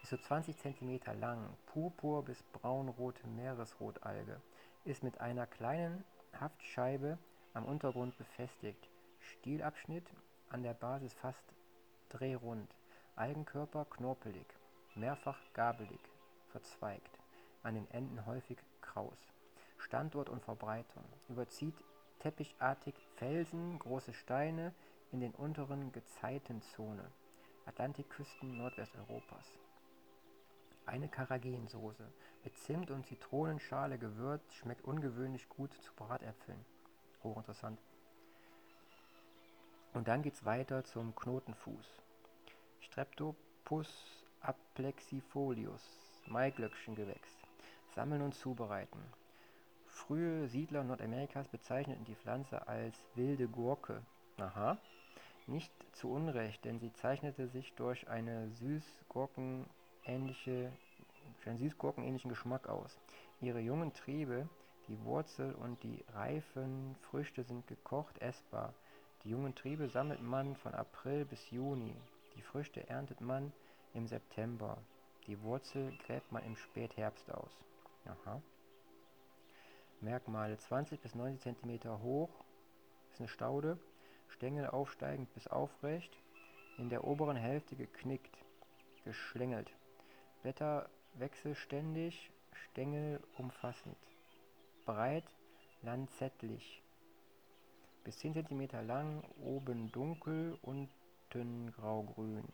bis 0.00 0.10
zu 0.10 0.18
20 0.18 0.58
cm 0.58 1.00
lang, 1.20 1.56
purpur- 1.66 2.24
bis 2.24 2.42
braunrote 2.42 3.26
Meeresrotalge, 3.26 4.40
ist 4.84 5.02
mit 5.02 5.20
einer 5.20 5.46
kleinen 5.46 6.04
Haftscheibe 6.38 7.18
am 7.54 7.64
Untergrund 7.64 8.16
befestigt, 8.18 8.88
Stielabschnitt 9.32 10.06
an 10.50 10.62
der 10.62 10.74
Basis 10.74 11.14
fast 11.14 11.44
drehrund, 12.08 12.74
Algenkörper 13.16 13.84
knorpelig, 13.86 14.46
mehrfach 14.94 15.38
gabelig, 15.52 16.00
verzweigt, 16.48 17.18
an 17.62 17.74
den 17.74 17.90
Enden 17.90 18.26
häufig 18.26 18.58
kraus. 18.80 19.18
Standort 19.78 20.28
und 20.28 20.42
Verbreitung: 20.42 21.04
überzieht 21.28 21.74
teppichartig 22.20 22.94
Felsen, 23.16 23.78
große 23.78 24.12
Steine, 24.14 24.72
in 25.12 25.20
den 25.20 25.32
unteren 25.32 25.92
Gezeitenzone 25.92 27.10
(Atlantikküsten 27.66 28.56
Nordwesteuropas). 28.56 29.58
Eine 30.86 31.08
Karagensoße 31.08 32.06
mit 32.44 32.58
Zimt 32.58 32.90
und 32.90 33.06
Zitronenschale 33.06 33.98
gewürzt, 33.98 34.52
schmeckt 34.54 34.84
ungewöhnlich 34.84 35.48
gut 35.48 35.72
zu 35.82 35.94
Bratäpfeln. 35.94 36.64
Hochinteressant. 37.22 37.80
Und 39.94 40.08
dann 40.08 40.22
geht 40.22 40.34
es 40.34 40.44
weiter 40.44 40.84
zum 40.84 41.14
Knotenfuß. 41.14 42.02
Streptopus 42.80 44.26
applexifolius, 44.40 45.82
Maiglöckchengewächs. 46.26 47.38
Sammeln 47.94 48.22
und 48.22 48.34
zubereiten. 48.34 48.98
Frühe 49.86 50.48
Siedler 50.48 50.82
Nordamerikas 50.82 51.46
bezeichneten 51.46 52.04
die 52.04 52.16
Pflanze 52.16 52.66
als 52.66 53.04
wilde 53.14 53.46
Gurke. 53.46 54.02
Aha. 54.38 54.78
Nicht 55.46 55.70
zu 55.92 56.10
Unrecht, 56.10 56.64
denn 56.64 56.80
sie 56.80 56.92
zeichnete 56.92 57.46
sich 57.46 57.72
durch 57.74 58.08
eine 58.08 58.50
Süßgurkenähnliche, 58.50 60.72
einen 61.46 61.58
süßgurkenähnlichen 61.58 62.30
Geschmack 62.30 62.68
aus. 62.68 62.98
Ihre 63.40 63.60
jungen 63.60 63.92
Triebe, 63.92 64.48
die 64.88 65.00
Wurzel 65.04 65.54
und 65.54 65.80
die 65.84 66.04
reifen 66.14 66.96
Früchte 67.02 67.44
sind 67.44 67.68
gekocht 67.68 68.20
essbar. 68.20 68.74
Die 69.24 69.30
jungen 69.30 69.54
Triebe 69.54 69.88
sammelt 69.88 70.22
man 70.22 70.54
von 70.54 70.74
April 70.74 71.24
bis 71.24 71.50
Juni. 71.50 71.96
Die 72.36 72.42
Früchte 72.42 72.86
erntet 72.90 73.22
man 73.22 73.52
im 73.94 74.06
September. 74.06 74.76
Die 75.26 75.40
Wurzel 75.40 75.96
gräbt 76.06 76.30
man 76.30 76.44
im 76.44 76.56
Spätherbst 76.56 77.32
aus. 77.32 77.50
Aha. 78.04 78.42
Merkmale 80.02 80.58
20 80.58 81.00
bis 81.00 81.14
90 81.14 81.56
cm 81.58 82.02
hoch, 82.02 82.28
ist 83.10 83.20
eine 83.20 83.28
Staude, 83.28 83.78
Stängel 84.28 84.68
aufsteigend 84.68 85.32
bis 85.32 85.46
aufrecht, 85.46 86.12
in 86.76 86.90
der 86.90 87.04
oberen 87.04 87.36
Hälfte 87.36 87.76
geknickt, 87.76 88.36
geschlängelt. 89.04 89.70
Blätter 90.42 90.90
wechselständig, 91.14 92.30
Stängel 92.52 93.22
umfassend. 93.38 93.96
Breit, 94.84 95.24
lanzettlich. 95.80 96.83
Bis 98.04 98.18
10 98.18 98.34
cm 98.34 98.68
lang, 98.86 99.24
oben 99.42 99.90
dunkel, 99.90 100.58
unten 100.60 101.72
graugrün. 101.72 102.44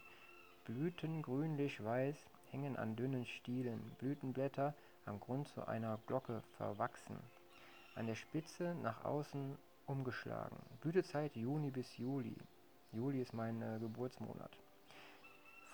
Blüten 0.65 1.23
grünlich-weiß, 1.23 2.15
hängen 2.53 2.77
an 2.77 2.95
dünnen 2.95 3.27
Stielen. 3.27 3.81
Blütenblätter 3.99 4.75
am 5.07 5.19
Grund 5.19 5.49
zu 5.49 5.67
einer 5.67 5.99
Glocke 6.07 6.45
verwachsen. 6.57 7.17
An 7.97 8.07
der 8.07 8.15
Spitze 8.15 8.77
nach 8.77 9.05
außen 9.05 9.59
umgeschlagen. 9.87 10.57
Blütezeit 10.83 11.35
Juni 11.35 11.73
bis 11.73 11.97
Juli. 11.97 12.37
Juli 12.93 13.21
ist 13.21 13.35
mein 13.35 13.61
äh, 13.61 13.81
Geburtsmonat. 13.81 14.57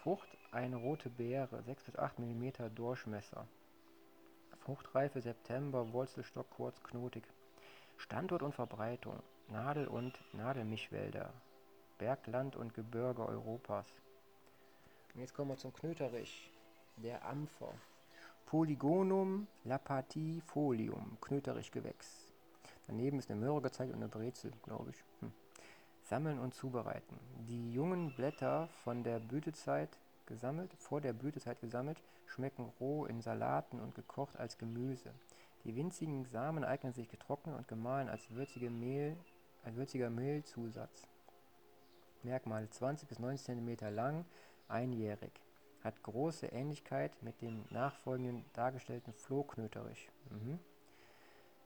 Frucht 0.02 0.28
eine 0.52 0.76
rote 0.76 1.11
Beere, 1.11 1.62
6 1.64 1.85
bis 1.85 1.99
8 1.99 2.18
mm 2.18 2.75
Durchmesser. 2.75 3.47
Fruchtreife 4.61 5.21
September, 5.21 5.92
Wurzelstock 5.92 6.49
kurz 6.49 6.83
knotig. 6.83 7.25
Standort 7.99 8.42
und 8.42 8.54
Verbreitung 8.54 9.23
Nadel- 9.48 9.86
und 9.86 10.18
Nadelmischwälder, 10.34 11.32
Bergland 11.98 12.56
und 12.56 12.74
Gebirge 12.74 13.24
Europas. 13.24 13.86
Und 15.14 15.20
jetzt 15.20 15.34
kommen 15.34 15.50
wir 15.50 15.56
zum 15.56 15.72
Knöterich, 15.72 16.50
der 16.96 17.24
Ampfer. 17.24 17.72
Polygonum 18.46 19.46
lapatifolium, 19.64 21.16
Knöterichgewächs. 21.20 22.32
Daneben 22.86 23.18
ist 23.18 23.30
eine 23.30 23.40
Möhre 23.40 23.60
gezeigt 23.62 23.92
und 23.92 23.98
eine 23.98 24.08
Brezel, 24.08 24.52
glaube 24.62 24.90
ich. 24.90 25.04
Hm. 25.20 25.32
Sammeln 26.02 26.38
und 26.38 26.54
zubereiten. 26.54 27.18
Die 27.48 27.72
jungen 27.72 28.14
Blätter 28.14 28.68
von 28.84 29.02
der 29.02 29.18
Blütezeit 29.18 29.98
gesammelt, 30.26 30.72
vor 30.74 31.00
der 31.00 31.12
Blütezeit 31.12 31.60
gesammelt, 31.60 32.02
schmecken 32.26 32.72
roh 32.80 33.06
in 33.06 33.20
Salaten 33.20 33.80
und 33.80 33.94
gekocht 33.94 34.36
als 34.36 34.58
Gemüse. 34.58 35.12
Die 35.64 35.74
winzigen 35.74 36.24
Samen 36.26 36.64
eignen 36.64 36.92
sich 36.92 37.08
getrocknet 37.08 37.56
und 37.56 37.66
gemahlen 37.66 38.08
als, 38.08 38.30
würzige 38.30 38.70
Mehl, 38.70 39.16
als 39.66 39.75
würziger 39.75 40.11
Mehlzusatz. 40.11 41.08
Merkmale 42.23 42.70
20 42.70 43.08
bis 43.08 43.18
90 43.18 43.46
cm 43.46 43.94
lang, 43.94 44.25
einjährig. 44.68 45.32
Hat 45.82 46.02
große 46.04 46.46
Ähnlichkeit 46.46 47.20
mit 47.23 47.42
dem 47.42 47.64
nachfolgenden 47.70 48.44
dargestellten 48.52 49.12
Flohknöterich. 49.12 50.08
Mhm. 50.30 50.61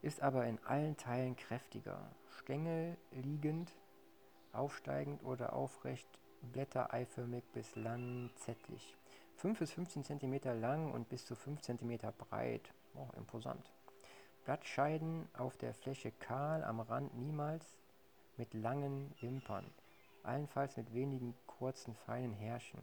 Ist 0.01 0.23
aber 0.23 0.47
in 0.47 0.59
allen 0.65 0.97
Teilen 0.97 1.37
kräftiger. 1.37 2.11
Stängel 2.39 2.97
liegend, 3.11 3.75
aufsteigend 4.53 5.23
oder 5.23 5.53
aufrecht, 5.53 6.09
blättereiförmig 6.53 7.45
bis 7.53 7.77
lanzettlich. 7.77 8.97
5 9.37 9.59
bis 9.59 9.73
15 9.73 10.05
cm 10.05 10.41
lang 10.59 10.91
und 10.93 11.11
bis 11.11 11.27
zu 11.27 11.35
5 11.35 11.61
cm 11.61 11.99
breit. 12.17 12.73
Oh, 12.95 13.09
imposant. 13.17 13.71
Blattscheiden 14.47 15.29
auf 15.35 15.59
der 15.59 15.75
Fläche 15.75 16.13
kahl, 16.13 16.65
am 16.65 16.81
Rand 16.81 17.15
niemals 17.15 17.77
mit 18.41 18.55
langen 18.55 19.15
Wimpern, 19.21 19.71
allenfalls 20.23 20.75
mit 20.79 20.95
wenigen 20.95 21.35
kurzen, 21.47 21.95
feinen 21.95 22.33
Härchen. 22.33 22.81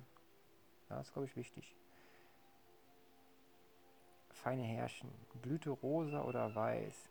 Das 0.87 1.07
ist, 1.07 1.13
glaube 1.13 1.25
ich, 1.25 1.35
wichtig. 1.35 1.75
Feine 4.29 4.61
Härchen, 4.61 5.09
Blüte 5.41 5.71
rosa 5.71 6.21
oder 6.21 6.53
weiß, 6.53 7.09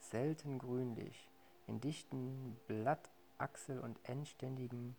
selten 0.00 0.58
grünlich, 0.58 1.30
in 1.68 1.80
dichten 1.80 2.58
Blattachsel- 2.66 3.78
und 3.78 4.00
endständigen 4.02 4.96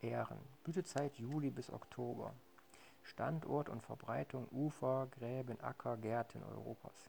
Ähren. 0.00 0.40
Blütezeit 0.64 1.14
Juli 1.16 1.50
bis 1.50 1.70
Oktober. 1.70 2.34
Standort 3.04 3.68
und 3.68 3.84
Verbreitung 3.84 4.48
Ufer, 4.50 5.06
Gräben, 5.12 5.60
Acker, 5.60 5.96
Gärten 5.96 6.42
Europas. 6.42 7.08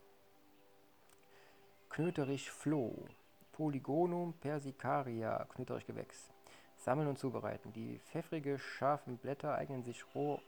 Knöterich 1.90 2.52
Floh, 2.52 3.08
Polygonum 3.54 4.34
persicaria, 4.34 5.46
Knöterichgewächs. 5.46 6.34
Sammeln 6.76 7.08
und 7.08 7.20
zubereiten. 7.20 7.72
Die 7.72 8.00
pfeffrige, 8.00 8.60
scharfen 8.60 9.18
Blätter 9.18 9.56
eignen 9.56 9.84
sich 9.84 10.04
roh 10.16 10.42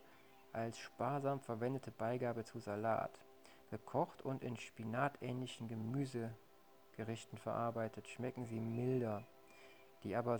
als 0.52 0.78
sparsam 0.80 1.40
verwendete 1.40 1.92
Beigabe 1.92 2.44
zu 2.44 2.60
Salat. 2.60 3.12
Gekocht 3.70 4.22
und 4.24 4.44
in 4.44 4.58
spinatähnlichen 4.58 5.68
Gemüsegerichten 5.68 7.38
verarbeitet, 7.38 8.08
schmecken 8.08 8.46
sie 8.46 8.60
milder. 8.60 9.24
Die, 10.04 10.16
aber 10.16 10.40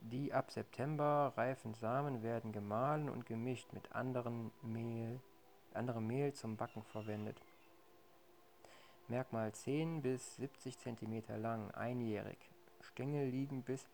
die 0.00 0.32
ab 0.32 0.50
September 0.50 1.32
reifen 1.36 1.74
Samen 1.74 2.22
werden 2.22 2.52
gemahlen 2.52 3.08
und 3.08 3.24
gemischt 3.24 3.72
mit 3.72 3.92
anderen 3.92 4.50
Mehl, 4.62 5.20
anderem 5.72 6.06
Mehl 6.06 6.32
zum 6.32 6.56
Backen 6.56 6.82
verwendet. 6.82 7.40
Merkmal 9.08 9.52
10 9.52 10.00
bis 10.00 10.36
70 10.36 10.78
cm 10.78 11.22
lang, 11.40 11.70
einjährig. 11.72 12.38
Stängel 12.80 13.28
liegen 13.28 13.62
bis 13.62 13.86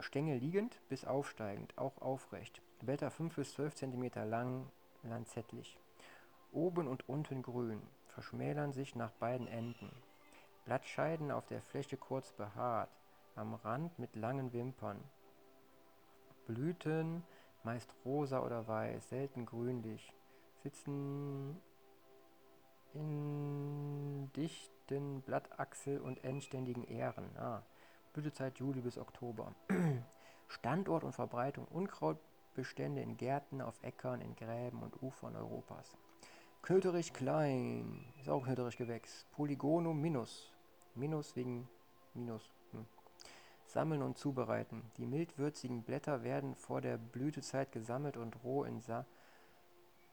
Stängel 0.00 0.38
liegend 0.38 0.80
bis 0.88 1.04
aufsteigend, 1.04 1.76
auch 1.76 2.00
aufrecht. 2.00 2.62
Blätter 2.80 3.10
5 3.10 3.36
bis 3.36 3.54
12 3.54 3.74
cm 3.74 4.10
lang, 4.28 4.70
lanzettlich. 5.02 5.78
Oben 6.52 6.88
und 6.88 7.08
unten 7.08 7.42
grün, 7.42 7.82
verschmälern 8.08 8.72
sich 8.72 8.96
nach 8.96 9.12
beiden 9.12 9.46
Enden. 9.46 9.90
Blattscheiden 10.64 11.30
auf 11.30 11.46
der 11.46 11.62
Fläche 11.62 11.96
kurz 11.96 12.32
behaart, 12.32 12.90
am 13.36 13.54
Rand 13.54 13.98
mit 13.98 14.16
langen 14.16 14.52
Wimpern. 14.52 15.00
Blüten 16.46 17.22
meist 17.62 17.94
rosa 18.04 18.40
oder 18.40 18.66
weiß, 18.66 19.10
selten 19.10 19.46
grünlich, 19.46 20.12
sitzen 20.62 21.60
in 22.94 24.30
dichten 24.36 25.22
Blattachsel- 25.22 26.00
und 26.00 26.24
endständigen 26.24 26.84
Ähren. 26.84 27.36
Ah, 27.36 27.62
Blütezeit 28.12 28.58
Juli 28.58 28.80
bis 28.80 28.98
Oktober. 28.98 29.54
Standort 30.48 31.04
und 31.04 31.12
Verbreitung 31.12 31.66
Unkrautbestände 31.66 33.00
in 33.00 33.16
Gärten, 33.16 33.60
auf 33.60 33.80
Äckern, 33.82 34.20
in 34.20 34.34
Gräben 34.34 34.82
und 34.82 35.00
Ufern 35.02 35.36
Europas. 35.36 35.96
Knöterich 36.62 37.12
klein, 37.12 38.04
ist 38.18 38.28
auch 38.28 38.44
Knöterich 38.44 38.76
Gewächs. 38.76 39.26
Polygonum 39.32 40.00
minus, 40.00 40.52
minus 40.94 41.36
wegen 41.36 41.68
minus. 42.14 42.50
Hm. 42.72 42.84
Sammeln 43.64 44.02
und 44.02 44.18
zubereiten. 44.18 44.90
Die 44.96 45.06
mildwürzigen 45.06 45.82
Blätter 45.82 46.24
werden 46.24 46.56
vor 46.56 46.80
der 46.80 46.98
Blütezeit 46.98 47.70
gesammelt 47.72 48.16
und 48.16 48.42
roh 48.42 48.64
in 48.64 48.80
Sa 48.80 49.06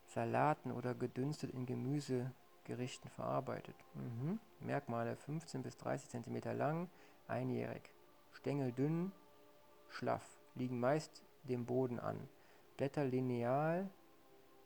Salaten 0.06 0.72
oder 0.72 0.96
gedünstet 0.96 1.52
in 1.52 1.66
Gemüsegerichten 2.68 3.10
verarbeitet. 3.12 3.76
Mhm. 3.94 4.40
Merkmale 4.60 5.16
15 5.16 5.64
bis 5.64 5.78
30 5.78 6.10
cm 6.10 6.58
lang, 6.58 6.90
einjährig. 7.28 7.90
Stängel 8.34 8.72
dünn, 8.72 9.12
schlaff, 9.90 10.24
liegen 10.56 10.80
meist 10.80 11.24
dem 11.44 11.66
Boden 11.66 12.00
an. 12.00 12.18
Blätter 12.76 13.06
lineal 13.06 13.90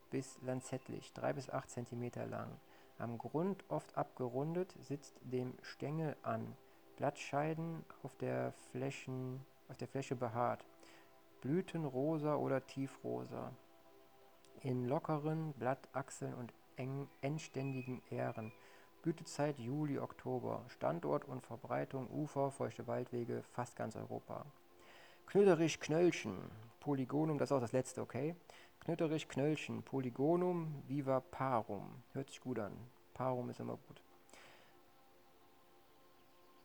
bis 0.10 0.40
lanzettlich, 0.42 1.14
3 1.14 1.34
bis 1.34 1.50
8 1.50 1.70
cm 1.70 2.12
lang. 2.30 2.50
Am 2.98 3.18
Grund 3.18 3.64
oft 3.70 3.96
abgerundet, 3.98 4.76
sitzt 4.80 5.16
dem 5.22 5.54
Stängel 5.62 6.16
an. 6.24 6.56
Blattscheiden 6.98 7.86
auf 8.04 8.16
der, 8.16 8.52
Flächen, 8.72 9.46
auf 9.70 9.78
der 9.78 9.88
Fläche 9.88 10.16
behaart. 10.16 10.66
Blüten 11.42 11.86
rosa 11.86 12.36
oder 12.36 12.66
tiefrosa. 12.66 13.52
In 14.62 14.88
lockeren 14.88 15.54
Blattachseln 15.54 16.36
und 16.36 16.54
endständigen 17.22 18.02
Ähren. 18.10 18.52
Blütezeit 19.02 19.58
Juli, 19.60 20.00
Oktober. 20.00 20.64
Standort 20.68 21.26
und 21.26 21.46
Verbreitung 21.46 22.10
Ufer, 22.10 22.52
feuchte 22.52 22.88
Waldwege, 22.88 23.44
fast 23.52 23.76
ganz 23.76 23.96
Europa. 23.96 24.46
Knöterich 25.26 25.80
Knöllchen, 25.80 26.38
Polygonum, 26.80 27.38
das 27.38 27.50
ist 27.50 27.54
auch 27.54 27.62
das 27.62 27.72
letzte, 27.72 28.02
okay? 28.02 28.36
Knöterich 28.82 29.28
Knöllchen, 29.28 29.84
Polygonum 29.84 30.84
vivaparum. 30.88 32.04
Hört 32.14 32.30
sich 32.30 32.42
gut 32.42 32.60
an. 32.60 32.74
Parum 33.14 33.50
ist 33.50 33.60
immer 33.60 33.78
gut. 33.88 34.02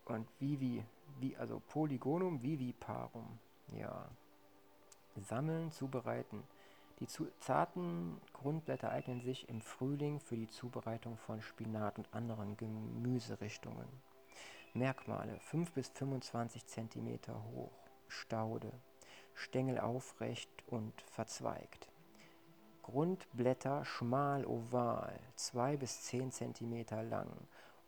Und 0.06 0.28
vivi, 0.40 0.84
wie, 1.20 1.36
also 1.36 1.60
Polygonum 1.68 2.42
viviparum. 2.42 3.38
Ja. 3.72 4.08
Sammeln, 5.16 5.70
zubereiten. 5.72 6.42
Die 6.98 7.06
zu 7.06 7.28
zarten 7.40 8.20
Grundblätter 8.32 8.90
eignen 8.90 9.20
sich 9.20 9.48
im 9.50 9.60
Frühling 9.60 10.18
für 10.18 10.36
die 10.36 10.48
Zubereitung 10.48 11.18
von 11.18 11.42
Spinat 11.42 11.98
und 11.98 12.12
anderen 12.14 12.56
Gemüserichtungen. 12.56 13.86
Merkmale 14.72 15.38
5 15.40 15.72
bis 15.72 15.88
25 15.90 16.66
cm 16.66 17.18
hoch, 17.54 17.72
Staude, 18.08 18.72
Stängel 19.34 19.78
aufrecht 19.78 20.50
und 20.66 20.98
verzweigt. 21.02 21.88
Grundblätter 22.82 23.84
schmal 23.84 24.46
oval, 24.46 25.18
2 25.34 25.76
bis 25.76 26.02
10 26.02 26.32
cm 26.32 26.86
lang, 27.10 27.30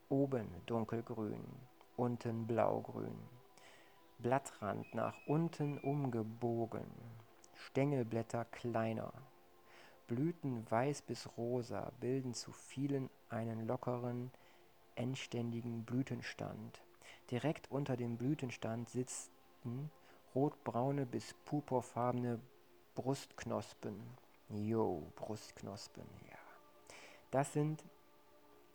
oben 0.09 0.49
dunkelgrün, 0.67 1.45
unten 1.97 2.47
blaugrün. 2.47 3.17
Blattrand 4.19 4.95
nach 4.95 5.15
unten 5.27 5.79
umgebogen, 5.79 6.91
Stängelblätter 7.59 8.45
kleiner. 8.47 9.13
Blüten 10.07 10.65
weiß 10.71 11.03
bis 11.03 11.29
rosa 11.37 11.93
bilden 12.01 12.33
zu 12.33 12.53
vielen 12.53 13.11
einen 13.29 13.67
lockeren, 13.67 14.31
endständigen 14.95 15.85
Blütenstand. 15.85 16.83
Direkt 17.31 17.71
unter 17.71 17.97
dem 17.97 18.17
Blütenstand 18.17 18.89
sitzen 18.89 19.91
rotbraune 20.35 21.05
bis 21.05 21.35
purpurfarbene 21.45 22.41
Brustknospen. 22.95 24.01
Jo, 24.49 25.03
Brustknospen, 25.17 26.07
ja. 26.31 26.39
Das 27.31 27.53
sind 27.53 27.85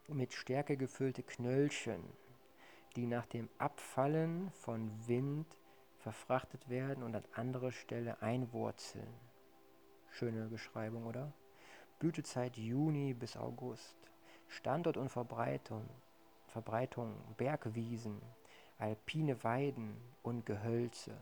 mit 0.08 0.34
Stärke 0.34 0.78
gefüllte 0.78 1.24
Knöllchen, 1.24 2.04
die 2.96 3.08
nach 3.08 3.26
dem 3.26 3.50
Abfallen 3.58 4.52
von 4.52 4.92
Wind 5.08 5.48
verfrachtet 6.04 6.70
werden 6.70 7.02
und 7.02 7.16
an 7.16 7.24
andere 7.34 7.72
Stelle 7.72 8.22
einwurzeln. 8.22 9.08
Schöne 10.12 10.48
Beschreibung, 10.48 11.06
oder? 11.06 11.32
Blütezeit 12.00 12.58
Juni 12.58 13.14
bis 13.14 13.38
August. 13.38 13.96
Standort 14.50 14.98
und 14.98 15.10
Verbreitung, 15.10 15.90
Verbreitung 16.48 17.16
Bergwiesen, 17.38 18.22
alpine 18.78 19.44
Weiden 19.44 19.96
und 20.22 20.46
Gehölze. 20.46 21.18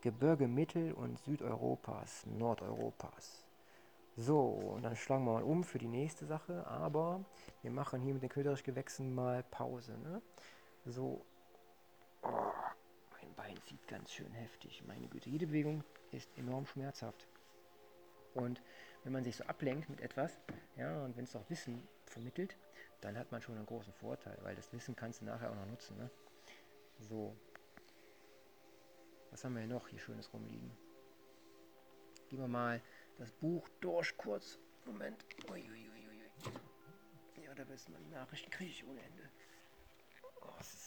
Gebirge 0.00 0.46
Mittel- 0.46 0.92
und 0.92 1.18
Südeuropas, 1.18 2.24
Nordeuropas. 2.26 3.44
So, 4.16 4.40
und 4.40 4.82
dann 4.82 4.94
schlagen 4.94 5.24
wir 5.24 5.32
mal 5.32 5.42
um 5.42 5.64
für 5.64 5.78
die 5.78 5.88
nächste 5.88 6.24
Sache, 6.24 6.64
aber 6.68 7.24
wir 7.62 7.72
machen 7.72 8.00
hier 8.00 8.14
mit 8.14 8.22
den 8.22 8.30
Köderichgewächsen 8.30 9.12
mal 9.12 9.42
Pause. 9.50 9.98
Ne? 9.98 10.22
So, 10.84 11.24
oh, 12.22 12.28
Bein 13.36 13.56
zieht 13.66 13.86
ganz 13.88 14.12
schön 14.12 14.32
heftig, 14.32 14.82
meine 14.86 15.08
Güte. 15.08 15.30
Jede 15.30 15.46
Bewegung 15.46 15.84
ist 16.12 16.28
enorm 16.36 16.66
schmerzhaft. 16.66 17.26
Und 18.34 18.62
wenn 19.02 19.12
man 19.12 19.24
sich 19.24 19.36
so 19.36 19.44
ablenkt 19.44 19.88
mit 19.88 20.00
etwas, 20.00 20.38
ja, 20.76 21.04
und 21.04 21.16
wenn 21.16 21.24
es 21.24 21.36
auch 21.36 21.48
Wissen 21.50 21.86
vermittelt, 22.06 22.56
dann 23.00 23.18
hat 23.18 23.30
man 23.32 23.42
schon 23.42 23.56
einen 23.56 23.66
großen 23.66 23.92
Vorteil, 23.92 24.38
weil 24.42 24.56
das 24.56 24.72
Wissen 24.72 24.96
kannst 24.96 25.20
du 25.20 25.26
nachher 25.26 25.50
auch 25.50 25.56
noch 25.56 25.66
nutzen. 25.66 25.96
Ne? 25.96 26.10
So. 27.00 27.36
Was 29.30 29.44
haben 29.44 29.54
wir 29.54 29.62
hier 29.62 29.74
noch 29.74 29.88
hier 29.88 29.98
Schönes 29.98 30.32
rumliegen? 30.32 30.70
Gehen 32.28 32.38
wir 32.38 32.48
mal 32.48 32.80
das 33.18 33.30
Buch 33.32 33.68
durch 33.80 34.16
kurz. 34.16 34.58
Moment. 34.86 35.24
Uiuiuiui. 35.50 36.04
Ja, 37.44 37.54
da 37.54 37.68
wissen 37.68 37.92
wir 37.92 38.00
die 38.00 38.10
Nachrichten 38.10 38.50
kriege 38.50 38.70
ich 38.70 38.84
ohne 38.84 39.00
Ende. 39.00 39.30
Oh, 40.40 40.48
was, 40.56 40.72
ist, 40.74 40.83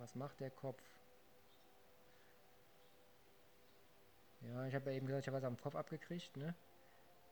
Was 0.00 0.14
macht 0.14 0.40
der 0.40 0.50
Kopf? 0.50 0.82
Ja, 4.40 4.66
ich 4.66 4.74
habe 4.74 4.90
ja 4.90 4.96
eben 4.96 5.06
gesagt, 5.06 5.24
ich 5.24 5.28
habe 5.28 5.36
was 5.36 5.44
am 5.44 5.60
Kopf 5.60 5.76
abgekriegt, 5.76 6.38
ne? 6.38 6.54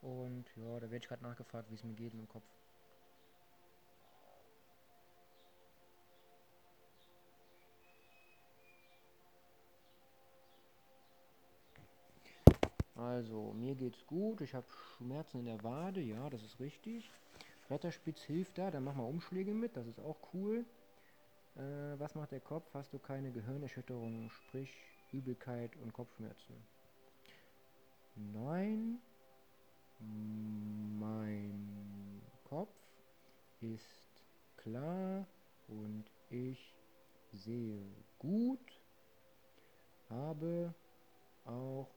Und 0.03 0.45
ja, 0.55 0.75
da 0.75 0.83
werde 0.83 0.99
ich 0.99 1.09
gerade 1.09 1.23
nachgefragt, 1.23 1.71
wie 1.71 1.77
es 1.77 1.83
mir 1.83 1.95
geht 1.95 2.13
im 2.13 2.29
Kopf. 2.29 2.45
Also, 12.95 13.55
mir 13.55 13.77
geht's 13.77 14.05
gut. 14.07 14.43
Ich 14.43 14.55
habe 14.55 14.67
Schmerzen 14.99 15.39
in 15.39 15.47
der 15.47 15.65
Wade. 15.65 16.03
Ja, 16.03 16.29
das 16.29 16.43
ist 16.43 16.61
richtig. 16.61 17.11
Retterspitz 17.71 18.21
hilft 18.25 18.59
da. 18.59 18.71
Dann 18.71 18.85
mach 18.85 18.95
mal 18.95 19.05
Umschläge 19.05 19.55
mit. 19.55 19.75
Das 19.75 19.87
ist 19.87 20.01
auch 20.01 20.19
cool. 20.35 20.67
Äh, 21.59 21.99
was 21.99 22.15
macht 22.15 22.31
der 22.31 22.41
Kopf? 22.41 22.73
Hast 22.73 22.93
du 22.93 23.01
keine 23.01 23.33
Gehirnerschütterung, 23.33 24.31
sprich 24.31 24.73
Übelkeit 25.11 25.75
und 25.77 25.93
Kopfschmerzen? 25.93 26.55
Nein. 28.15 29.01
Mein 31.01 32.23
Kopf 32.45 32.73
ist 33.61 34.23
klar 34.57 35.27
und 35.67 36.05
ich 36.31 36.73
sehe 37.33 37.85
gut. 38.21 38.61
Habe 40.09 40.73
auch 41.45 41.89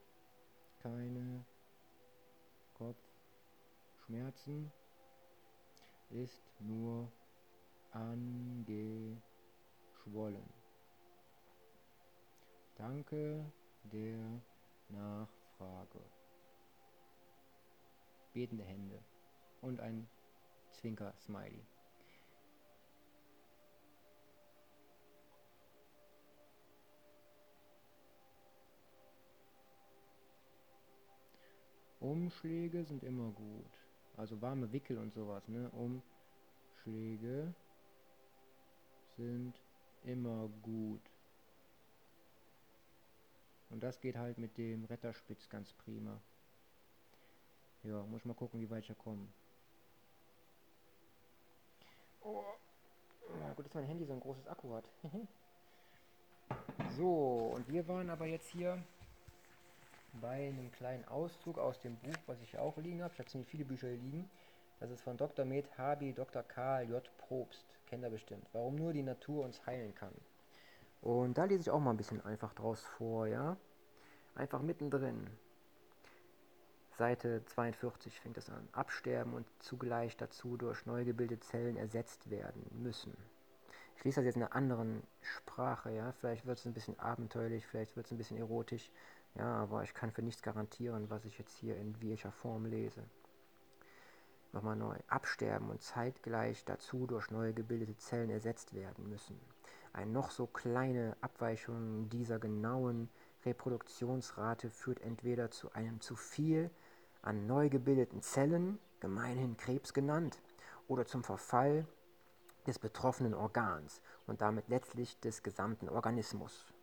keine 0.81 1.45
Kopfschmerzen, 2.73 4.71
ist 6.09 6.41
nur 6.59 7.11
angeschwollen. 10.01 10.49
Danke 12.75 13.51
der 13.83 14.41
Nachfrage. 14.89 15.99
Betende 18.33 18.63
Hände 18.63 19.03
und 19.61 19.79
ein 19.79 20.07
Zwinker-Smiley. 20.71 21.65
Umschläge 31.99 32.83
sind 32.83 33.03
immer 33.03 33.29
gut. 33.31 33.77
Also 34.17 34.41
warme 34.41 34.71
Wickel 34.71 34.97
und 34.97 35.13
sowas, 35.13 35.47
ne? 35.47 35.69
Umschläge 35.71 37.53
sind 39.17 39.61
immer 40.03 40.49
gut. 40.61 41.01
Und 43.69 43.81
das 43.81 43.99
geht 44.01 44.17
halt 44.17 44.37
mit 44.37 44.57
dem 44.57 44.85
Retterspitz 44.85 45.47
ganz 45.49 45.71
prima. 45.73 46.19
Ja, 47.83 48.03
muss 48.03 48.25
mal 48.25 48.33
gucken, 48.33 48.59
wie 48.59 48.69
weit 48.69 48.87
ich 48.87 48.97
komme. 48.97 49.27
Oh. 52.21 52.43
Ja, 53.39 53.53
gut, 53.53 53.65
dass 53.65 53.73
mein 53.73 53.85
Handy 53.85 54.05
so 54.05 54.13
ein 54.13 54.19
großes 54.19 54.47
Akku 54.47 54.73
hat. 54.73 54.83
so, 56.97 57.53
und 57.55 57.67
wir 57.69 57.87
waren 57.87 58.09
aber 58.09 58.25
jetzt 58.25 58.49
hier 58.49 58.83
bei 60.19 60.49
einem 60.49 60.71
kleinen 60.73 61.05
Auszug 61.05 61.57
aus 61.57 61.79
dem 61.79 61.95
Buch, 61.97 62.17
was 62.27 62.41
ich 62.41 62.57
auch 62.57 62.77
liegen 62.77 63.01
habe. 63.01 63.13
Ich 63.13 63.19
habe 63.19 63.29
ziemlich 63.29 63.49
viele 63.49 63.65
Bücher 63.65 63.87
hier 63.87 63.97
liegen. 63.97 64.29
Das 64.81 64.89
ist 64.89 65.03
von 65.03 65.15
Dr. 65.15 65.45
Med 65.45 65.77
Habi 65.77 66.11
Dr. 66.11 66.41
Karl 66.41 66.89
J. 66.89 67.07
Probst. 67.19 67.77
Kennt 67.85 68.03
ihr 68.03 68.09
bestimmt. 68.09 68.47
Warum 68.51 68.75
nur 68.75 68.93
die 68.93 69.03
Natur 69.03 69.45
uns 69.45 69.63
heilen 69.67 69.93
kann. 69.93 70.13
Und 71.01 71.37
da 71.37 71.43
lese 71.43 71.61
ich 71.61 71.69
auch 71.69 71.79
mal 71.79 71.91
ein 71.91 71.97
bisschen 71.97 72.25
einfach 72.25 72.55
draus 72.55 72.83
vor, 72.97 73.27
ja. 73.27 73.57
Einfach 74.33 74.63
mittendrin. 74.63 75.27
Seite 76.97 77.45
42 77.45 78.19
fängt 78.19 78.39
es 78.39 78.49
an. 78.49 78.67
Absterben 78.71 79.35
und 79.35 79.45
zugleich 79.59 80.17
dazu 80.17 80.57
durch 80.57 80.83
neu 80.87 81.05
gebildete 81.05 81.41
Zellen 81.41 81.77
ersetzt 81.77 82.31
werden 82.31 82.65
müssen. 82.71 83.15
Ich 83.97 84.03
lese 84.03 84.21
das 84.21 84.25
jetzt 84.25 84.37
in 84.37 84.41
einer 84.41 84.55
anderen 84.55 85.03
Sprache, 85.21 85.91
ja. 85.91 86.11
Vielleicht 86.13 86.47
wird 86.47 86.57
es 86.57 86.65
ein 86.65 86.73
bisschen 86.73 86.99
abenteuerlich, 86.99 87.67
vielleicht 87.67 87.95
wird 87.95 88.07
es 88.07 88.11
ein 88.11 88.17
bisschen 88.17 88.37
erotisch. 88.37 88.89
Ja, 89.35 89.57
aber 89.57 89.83
ich 89.83 89.93
kann 89.93 90.09
für 90.09 90.23
nichts 90.23 90.41
garantieren, 90.41 91.11
was 91.11 91.23
ich 91.25 91.37
jetzt 91.37 91.55
hier 91.55 91.77
in 91.77 92.01
welcher 92.01 92.31
Form 92.31 92.65
lese. 92.65 93.03
Nochmal 94.53 94.75
neu. 94.75 94.95
Absterben 95.07 95.69
und 95.69 95.81
zeitgleich 95.81 96.65
dazu 96.65 97.07
durch 97.07 97.31
neu 97.31 97.53
gebildete 97.53 97.97
Zellen 97.97 98.29
ersetzt 98.29 98.73
werden 98.73 99.09
müssen. 99.09 99.39
Eine 99.93 100.11
noch 100.11 100.31
so 100.31 100.45
kleine 100.45 101.15
Abweichung 101.21 102.09
dieser 102.09 102.37
genauen 102.37 103.09
Reproduktionsrate 103.45 104.69
führt 104.69 105.01
entweder 105.01 105.51
zu 105.51 105.71
einem 105.73 106.01
zu 106.01 106.15
viel 106.15 106.69
an 107.21 107.47
neu 107.47 107.69
gebildeten 107.69 108.21
Zellen, 108.21 108.79
gemeinhin 108.99 109.57
Krebs 109.57 109.93
genannt, 109.93 110.41
oder 110.87 111.05
zum 111.05 111.23
Verfall 111.23 111.85
des 112.67 112.77
betroffenen 112.77 113.33
Organs 113.33 114.01
und 114.27 114.41
damit 114.41 114.67
letztlich 114.67 115.19
des 115.21 115.43
gesamten 115.43 115.89
Organismus. 115.89 116.73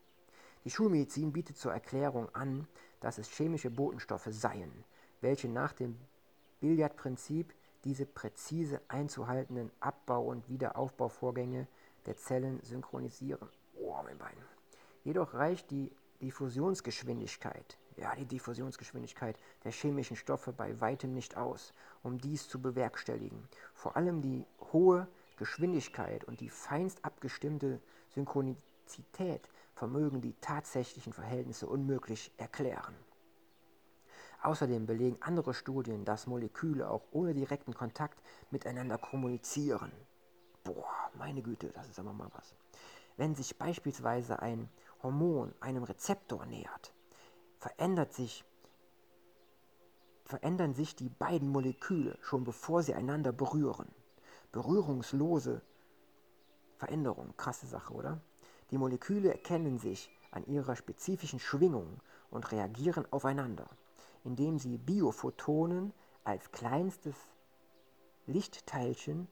Die 0.65 0.71
Schulmedizin 0.71 1.33
bietet 1.33 1.57
zur 1.57 1.73
Erklärung 1.73 2.35
an, 2.35 2.67
dass 3.01 3.19
es 3.19 3.29
chemische 3.29 3.71
Botenstoffe 3.71 4.29
seien, 4.31 4.85
welche 5.21 5.49
nach 5.49 5.73
dem 5.73 5.99
Billardprinzip 6.61 7.55
diese 7.85 8.07
präzise 8.07 8.81
einzuhaltenden 8.89 9.71
Abbau- 9.81 10.27
und 10.27 10.49
Wiederaufbauvorgänge 10.49 11.67
der 12.07 12.17
Zellen 12.17 12.61
synchronisieren. 12.63 13.49
Oh, 13.75 13.97
mein 14.05 14.19
Bein. 14.19 14.37
Jedoch 15.05 15.35
reicht 15.35 15.71
die 15.71 15.93
Diffusionsgeschwindigkeit, 16.21 17.79
ja, 17.97 18.15
die 18.17 18.25
Diffusionsgeschwindigkeit 18.25 19.39
der 19.65 19.73
chemischen 19.73 20.17
Stoffe 20.17 20.53
bei 20.53 20.81
weitem 20.81 21.15
nicht 21.15 21.37
aus, 21.37 21.73
um 22.03 22.19
dies 22.19 22.49
zu 22.49 22.61
bewerkstelligen. 22.61 23.49
Vor 23.75 23.97
allem 23.97 24.21
die 24.21 24.45
hohe 24.73 25.07
Geschwindigkeit 25.37 26.25
und 26.25 26.41
die 26.41 26.51
feinst 26.51 27.05
abgestimmte 27.05 27.81
Synchronizität 28.15 29.49
vermögen 29.75 30.21
die 30.21 30.35
tatsächlichen 30.41 31.13
Verhältnisse 31.13 31.69
unmöglich 31.69 32.33
erklären. 32.37 32.95
Außerdem 34.43 34.87
belegen 34.87 35.19
andere 35.21 35.53
Studien, 35.53 36.05
dass 36.05 36.27
Moleküle 36.27 36.89
auch 36.89 37.03
ohne 37.11 37.35
direkten 37.35 37.75
Kontakt 37.75 38.19
miteinander 38.51 38.97
kommunizieren. 38.97 39.91
Boah, 40.63 41.11
meine 41.17 41.43
Güte, 41.43 41.71
das 41.75 41.89
ist 41.89 41.99
aber 41.99 42.13
mal 42.13 42.31
was. 42.35 42.55
Wenn 43.17 43.35
sich 43.35 43.59
beispielsweise 43.59 44.41
ein 44.41 44.69
Hormon 45.03 45.53
einem 45.61 45.83
Rezeptor 45.83 46.47
nähert, 46.47 46.93
verändert 47.59 48.13
sich, 48.13 48.45
verändern 50.25 50.75
sich 50.75 50.95
die 50.95 51.09
beiden 51.09 51.49
Moleküle 51.49 52.17
schon 52.21 52.45
bevor 52.45 52.83
sie 52.83 52.95
einander 52.95 53.33
berühren. 53.33 53.89
Berührungslose 54.53 55.63
Veränderung, 56.79 57.37
krasse 57.37 57.67
Sache, 57.67 57.93
oder? 57.93 58.21
Die 58.71 58.79
Moleküle 58.79 59.31
erkennen 59.33 59.79
sich 59.79 60.11
an 60.31 60.47
ihrer 60.47 60.77
spezifischen 60.77 61.41
Schwingung 61.41 62.01
und 62.31 62.53
reagieren 62.53 63.05
aufeinander, 63.11 63.69
indem 64.25 64.59
sie 64.59 64.79
Biophotonen 64.79 65.93
als 66.25 66.51
kleinstes 66.53 67.17
Lichtteilchen 68.27 69.29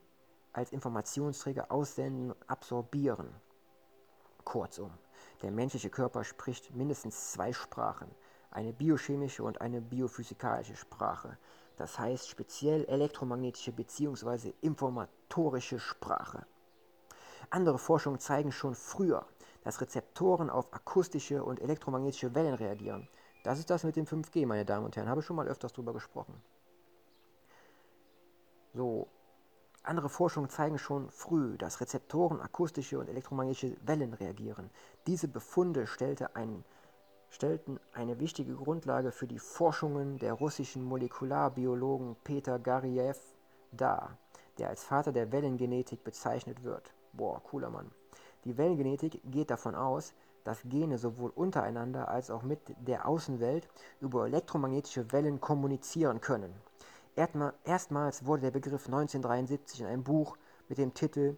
als 0.53 0.73
Informationsträger 0.73 1.71
aussenden 1.71 2.33
und 2.33 2.51
absorbieren. 2.51 3.29
Kurzum, 4.45 4.91
der 5.43 5.51
menschliche 5.51 5.91
Körper 5.91 6.25
spricht 6.25 6.75
mindestens 6.75 7.33
zwei 7.33 7.53
Sprachen, 7.53 8.09
eine 8.51 8.73
biochemische 8.73 9.43
und 9.43 9.61
eine 9.61 9.83
biophysikalische 9.83 10.77
Sprache, 10.77 11.37
das 11.77 11.99
heißt 11.99 12.29
speziell 12.29 12.85
elektromagnetische 12.87 13.73
bzw. 13.73 14.55
informatorische 14.63 15.79
Sprache. 15.79 16.47
Andere 17.51 17.79
Forschungen 17.79 18.19
zeigen 18.19 18.51
schon 18.51 18.75
früher, 18.75 19.27
dass 19.63 19.81
Rezeptoren 19.81 20.49
auf 20.49 20.73
akustische 20.73 21.45
und 21.45 21.61
elektromagnetische 21.61 22.35
Wellen 22.35 22.55
reagieren. 22.55 23.09
Das 23.47 23.61
ist 23.61 23.71
das 23.71 23.85
mit 23.85 23.95
dem 23.95 24.07
5G, 24.07 24.45
meine 24.45 24.65
Damen 24.65 24.87
und 24.87 24.97
Herren. 24.97 25.09
Habe 25.09 25.21
ich 25.21 25.27
schon 25.27 25.37
mal 25.37 25.47
öfters 25.47 25.73
darüber 25.73 25.93
gesprochen. 25.93 26.35
So, 28.75 29.07
andere 29.85 30.09
Forschungen 30.09 30.51
zeigen 30.51 30.79
schon 30.79 31.09
früh, 31.11 31.57
dass 31.57 31.81
Rezeptoren 31.81 32.41
akustische 32.41 32.99
und 32.99 33.09
elektromagnetische 33.09 33.77
Wellen 33.87 34.15
reagieren. 34.15 34.69
Diese 35.07 35.29
Befunde 35.29 35.87
stellte 35.87 36.35
ein, 36.35 36.65
stellten 37.31 37.79
eine 37.93 38.19
wichtige 38.19 38.57
Grundlage 38.57 39.13
für 39.13 39.29
die 39.29 39.39
Forschungen 39.39 40.19
der 40.19 40.33
russischen 40.33 40.83
Molekularbiologen 40.83 42.17
Peter 42.25 42.59
Gariev 42.59 43.21
dar, 43.71 44.19
der 44.59 44.71
als 44.71 44.83
Vater 44.83 45.13
der 45.13 45.31
Wellengenetik 45.31 46.03
bezeichnet 46.03 46.65
wird. 46.65 46.93
Boah, 47.13 47.41
cooler 47.45 47.71
Mann. 47.71 47.93
Die 48.43 48.59
Wellengenetik 48.59 49.21
geht 49.25 49.51
davon 49.51 49.77
aus, 49.77 50.15
dass 50.47 50.63
Gene 50.63 50.97
sowohl 50.97 51.33
untereinander 51.35 52.09
als 52.09 52.31
auch 52.31 52.45
mit 52.45 52.61
der 52.87 53.09
Außenwelt 53.09 53.69
über 54.01 54.27
elektromagnetische 54.27 55.11
Wellen 55.11 55.41
kommunizieren 55.41 56.21
können. 56.21 56.55
Erstmals 57.65 58.25
wurde 58.27 58.43
der 58.43 58.51
Begriff 58.53 58.87
1973 58.87 59.81
in 59.81 59.87
einem 59.87 60.05
Buch 60.05 60.37
mit 60.69 60.79
dem 60.79 60.95
Titel 60.95 61.37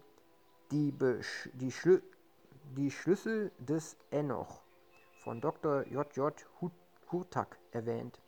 Die, 0.69 0.91
Besch 0.91 1.49
die, 1.53 1.71
Schlü 1.71 2.01
die 2.77 2.91
Schlüssel 2.91 3.51
des 3.57 3.97
Enoch 4.11 4.61
von 5.23 5.41
Dr. 5.41 5.87
J.J. 5.87 6.45
Hurtak 7.11 7.57
erwähnt, 7.71 8.19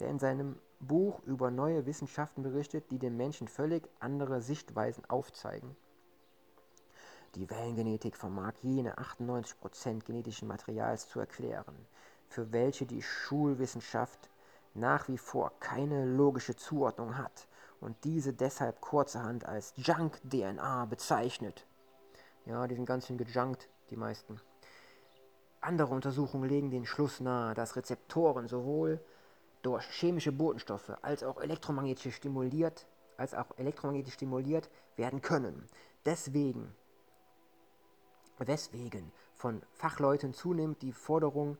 der 0.00 0.10
in 0.10 0.18
seinem 0.18 0.58
Buch 0.80 1.20
über 1.24 1.50
neue 1.50 1.86
Wissenschaften 1.86 2.42
berichtet, 2.42 2.90
die 2.90 2.98
dem 2.98 3.16
Menschen 3.16 3.48
völlig 3.48 3.88
andere 4.00 4.42
Sichtweisen 4.42 5.08
aufzeigen. 5.08 5.76
Die 7.36 7.50
Wellengenetik 7.50 8.16
vermag 8.16 8.54
jene 8.62 8.96
98% 8.96 10.04
genetischen 10.04 10.48
Materials 10.48 11.06
zu 11.06 11.20
erklären, 11.20 11.76
für 12.30 12.50
welche 12.50 12.86
die 12.86 13.02
Schulwissenschaft 13.02 14.30
nach 14.72 15.06
wie 15.08 15.18
vor 15.18 15.52
keine 15.60 16.06
logische 16.06 16.56
Zuordnung 16.56 17.18
hat 17.18 17.46
und 17.78 17.94
diese 18.04 18.32
deshalb 18.32 18.80
kurzerhand 18.80 19.44
als 19.44 19.74
Junk-DNA 19.76 20.86
bezeichnet. 20.86 21.66
Ja, 22.46 22.66
die 22.66 22.74
sind 22.74 22.86
ganz 22.86 23.06
schön 23.06 23.18
gejunkt, 23.18 23.68
die 23.90 23.96
meisten. 23.96 24.40
Andere 25.60 25.92
Untersuchungen 25.94 26.48
legen 26.48 26.70
den 26.70 26.86
Schluss 26.86 27.20
nahe, 27.20 27.52
dass 27.52 27.76
Rezeptoren 27.76 28.48
sowohl 28.48 28.98
durch 29.60 29.84
chemische 29.84 30.32
Botenstoffe 30.32 30.92
als 31.02 31.22
auch 31.22 31.38
elektromagnetisch 31.42 32.16
stimuliert, 32.16 32.86
als 33.18 33.34
auch 33.34 33.58
elektromagnetisch 33.58 34.14
stimuliert 34.14 34.70
werden 34.96 35.20
können. 35.20 35.68
Deswegen, 36.06 36.74
weswegen 38.38 39.12
von 39.34 39.62
Fachleuten 39.72 40.32
zunehmend 40.32 40.82
die 40.82 40.92
Forderung 40.92 41.58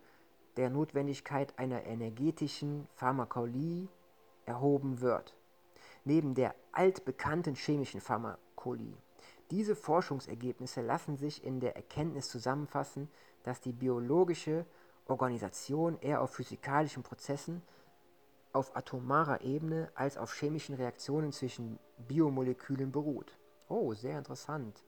der 0.57 0.71
Notwendigkeit 0.71 1.59
einer 1.59 1.85
energetischen 1.85 2.87
Pharmakologie 2.95 3.89
erhoben 4.47 5.01
wird, 5.01 5.35
neben 6.05 6.35
der 6.35 6.55
altbekannten 6.73 7.55
chemischen 7.55 8.01
Pharmakologie. 8.01 8.97
Diese 9.51 9.77
Forschungsergebnisse 9.77 10.81
lassen 10.81 11.17
sich 11.17 11.45
in 11.45 11.61
der 11.61 11.77
Erkenntnis 11.77 12.29
zusammenfassen, 12.29 13.09
dass 13.43 13.61
die 13.61 13.73
biologische 13.73 14.67
Organisation 15.07 15.99
eher 16.01 16.21
auf 16.21 16.35
physikalischen 16.35 17.03
Prozessen 17.03 17.62
auf 18.53 18.75
atomarer 18.75 19.43
Ebene 19.43 19.91
als 19.95 20.17
auf 20.17 20.35
chemischen 20.35 20.75
Reaktionen 20.75 21.31
zwischen 21.31 21.79
Biomolekülen 22.09 22.91
beruht. 22.91 23.37
Oh, 23.69 23.93
sehr 23.93 24.19
interessant. 24.19 24.83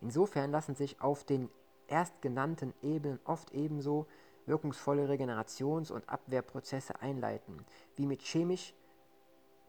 Insofern 0.00 0.50
lassen 0.50 0.74
sich 0.74 1.00
auf 1.00 1.24
den 1.24 1.50
erstgenannten 1.88 2.74
Ebenen 2.82 3.18
oft 3.24 3.50
ebenso 3.52 4.06
wirkungsvolle 4.46 5.08
Regenerations- 5.08 5.92
und 5.92 6.08
Abwehrprozesse 6.08 7.00
einleiten, 7.00 7.64
wie 7.96 8.06
mit 8.06 8.22
chemisch 8.22 8.74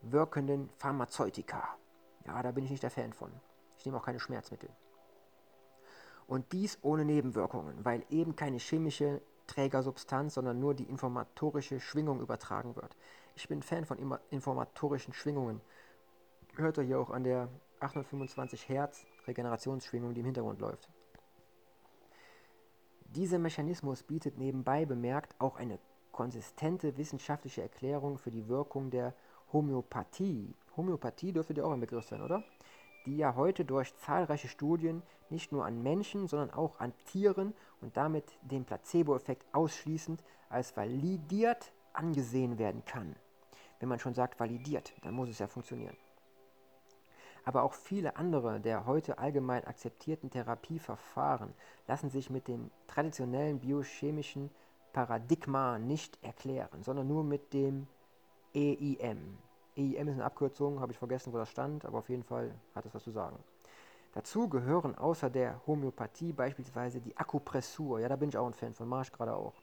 wirkenden 0.02 0.70
Pharmazeutika. 0.78 1.76
Ja, 2.26 2.42
da 2.42 2.52
bin 2.52 2.66
ich 2.66 2.72
nicht 2.72 2.84
der 2.84 2.92
Fan 2.92 3.14
von. 3.14 3.32
Ich 3.78 3.86
nehme 3.86 3.98
auch 3.98 4.06
keine 4.06 4.20
Schmerzmittel. 4.20 4.70
Und 6.28 6.52
dies 6.52 6.78
ohne 6.82 7.06
Nebenwirkungen, 7.06 7.84
weil 7.84 8.06
eben 8.10 8.36
keine 8.36 8.58
chemische 8.58 9.22
Trägersubstanz, 9.48 10.36
sondern 10.36 10.60
nur 10.60 10.76
die 10.76 10.84
informatorische 10.84 11.80
Schwingung 11.80 12.22
übertragen 12.22 12.76
wird. 12.76 12.96
Ich 13.36 13.48
bin 13.48 13.64
Fan 13.64 13.86
von 13.86 14.20
informatorischen 14.30 15.14
Schwingungen. 15.14 15.62
Hört 16.56 16.78
ihr 16.78 16.84
hier 16.84 17.00
auch 17.00 17.10
an 17.10 17.24
der 17.24 17.50
825 17.80 18.70
Hertz 18.70 19.06
Regenerationsschwingung, 19.28 20.14
die 20.14 20.22
im 20.22 20.26
Hintergrund 20.26 20.60
läuft. 20.60 20.90
Dieser 23.06 23.40
Mechanismus 23.40 24.04
bietet 24.04 24.38
nebenbei 24.38 24.86
bemerkt 24.86 25.36
auch 25.40 25.58
eine 25.58 25.80
konsistente 26.12 26.98
wissenschaftliche 26.98 27.62
Erklärung 27.62 28.18
für 28.18 28.30
die 28.30 28.48
Wirkung 28.48 28.92
der 28.92 29.16
Homöopathie. 29.52 30.54
Homöopathie 30.78 31.34
dürfte 31.34 31.54
dir 31.54 31.66
auch 31.66 31.72
ein 31.72 31.80
Begriff 31.80 32.06
sein, 32.06 32.22
oder? 32.22 32.44
Die 33.06 33.18
ja 33.18 33.36
heute 33.36 33.66
durch 33.66 33.96
zahlreiche 33.96 34.48
Studien 34.48 35.02
nicht 35.30 35.52
nur 35.52 35.66
an 35.66 35.82
Menschen, 35.82 36.28
sondern 36.28 36.52
auch 36.52 36.80
an 36.80 36.94
Tieren 37.06 37.54
und 37.82 37.98
damit 37.98 38.26
den 38.42 38.66
Placebo-Effekt 38.66 39.46
ausschließend 39.54 40.24
als 40.50 40.76
validiert 40.78 41.72
angesehen 41.94 42.60
werden 42.60 42.86
kann. 42.86 43.16
Wenn 43.80 43.90
man 43.90 44.00
schon 44.00 44.14
sagt 44.14 44.40
validiert, 44.40 44.94
dann 45.02 45.16
muss 45.16 45.30
es 45.30 45.40
ja 45.40 45.48
funktionieren 45.48 45.96
aber 47.50 47.64
auch 47.64 47.74
viele 47.74 48.16
andere 48.16 48.60
der 48.60 48.86
heute 48.86 49.18
allgemein 49.18 49.64
akzeptierten 49.66 50.30
Therapieverfahren 50.30 51.52
lassen 51.88 52.12
sich 52.12 52.30
mit 52.30 52.48
dem 52.48 52.70
traditionellen 52.86 53.60
biochemischen 53.60 54.52
Paradigma 54.94 55.80
nicht 55.80 56.24
erklären, 56.24 56.84
sondern 56.84 57.08
nur 57.08 57.24
mit 57.24 57.52
dem 57.52 57.88
EIM. 58.54 59.40
EIM 59.76 60.08
ist 60.10 60.14
eine 60.14 60.26
Abkürzung, 60.26 60.80
habe 60.80 60.92
ich 60.92 61.00
vergessen, 61.00 61.34
wo 61.34 61.38
das 61.38 61.50
stand, 61.50 61.86
aber 61.86 61.98
auf 61.98 62.10
jeden 62.10 62.22
Fall 62.22 62.54
hat 62.76 62.86
es 62.86 62.94
was 62.94 63.04
zu 63.04 63.10
sagen. 63.10 63.40
Dazu 64.14 64.48
gehören 64.48 64.96
außer 64.96 65.32
der 65.32 65.60
Homöopathie 65.66 66.34
beispielsweise 66.34 67.02
die 67.02 67.18
Akupressur, 67.18 68.00
ja, 68.00 68.10
da 68.10 68.16
bin 68.16 68.30
ich 68.30 68.38
auch 68.38 68.46
ein 68.46 68.54
Fan 68.54 68.76
von, 68.76 68.88
Marsch 68.88 69.12
gerade 69.12 69.34
auch. 69.34 69.56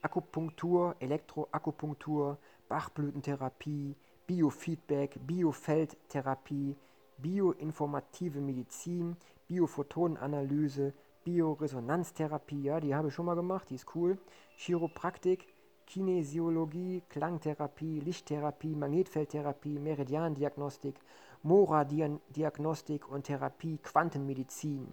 Akupunktur, 0.00 0.96
Elektroakupunktur, 0.98 2.38
Bachblütentherapie, 2.70 3.96
Biofeedback, 4.26 5.18
Biofeldtherapie, 5.26 6.74
bioinformative 7.18 8.40
Medizin, 8.40 9.16
Biophotonenanalyse, 9.48 10.92
Bioresonanztherapie, 11.24 12.62
ja, 12.62 12.80
die 12.80 12.94
habe 12.94 13.08
ich 13.08 13.14
schon 13.14 13.26
mal 13.26 13.34
gemacht, 13.34 13.70
die 13.70 13.76
ist 13.76 13.94
cool. 13.94 14.18
Chiropraktik, 14.56 15.46
Kinesiologie, 15.86 17.02
Klangtherapie, 17.08 18.00
Lichttherapie, 18.00 18.74
Magnetfeldtherapie, 18.74 19.78
Meridiandiagnostik, 19.78 20.96
Mora-Diagnostik 21.42 23.08
und 23.10 23.24
Therapie, 23.24 23.78
Quantenmedizin. 23.78 24.88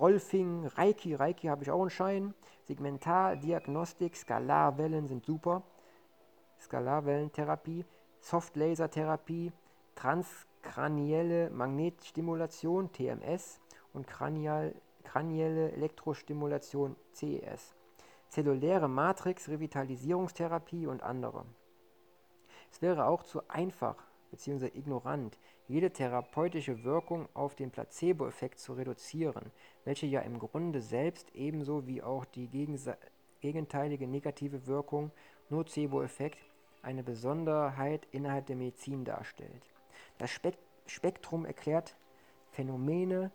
Rolfing, 0.00 0.66
Reiki, 0.66 1.14
Reiki 1.14 1.46
habe 1.46 1.62
ich 1.62 1.70
auch 1.70 1.80
einen 1.80 1.90
Schein. 1.90 2.34
Segmentardiagnostik, 2.64 4.16
Skalarwellen 4.16 5.06
sind 5.06 5.24
super. 5.24 5.62
Skalarwellentherapie, 6.60 7.84
Softlasertherapie, 8.20 9.52
Trans 9.94 10.46
kranielle 10.62 11.50
Magnetstimulation 11.50 12.92
(TMS) 12.92 13.60
und 13.92 14.06
kranial, 14.06 14.74
kranielle 15.04 15.72
Elektrostimulation 15.72 16.96
(CES), 17.12 17.74
zelluläre 18.28 18.88
Matrix-Revitalisierungstherapie 18.88 20.86
und 20.86 21.02
andere. 21.02 21.44
Es 22.70 22.82
wäre 22.82 23.06
auch 23.06 23.22
zu 23.22 23.48
einfach, 23.48 23.96
bzw. 24.30 24.66
ignorant, 24.74 25.38
jede 25.66 25.90
therapeutische 25.90 26.84
Wirkung 26.84 27.28
auf 27.34 27.54
den 27.54 27.70
Placebo-Effekt 27.70 28.58
zu 28.58 28.74
reduzieren, 28.74 29.50
welche 29.84 30.06
ja 30.06 30.20
im 30.20 30.38
Grunde 30.38 30.80
selbst 30.80 31.34
ebenso 31.34 31.86
wie 31.86 32.02
auch 32.02 32.24
die 32.24 32.48
gegenteilige 33.40 34.06
negative 34.06 34.66
Wirkung 34.66 35.10
Nocebo-Effekt 35.50 36.38
eine 36.82 37.02
Besonderheit 37.02 38.06
innerhalb 38.12 38.46
der 38.46 38.56
Medizin 38.56 39.04
darstellt. 39.04 39.62
Das 40.18 40.30
Spektrum 40.86 41.46
erklärt 41.46 41.96
Phänomene, 42.50 43.30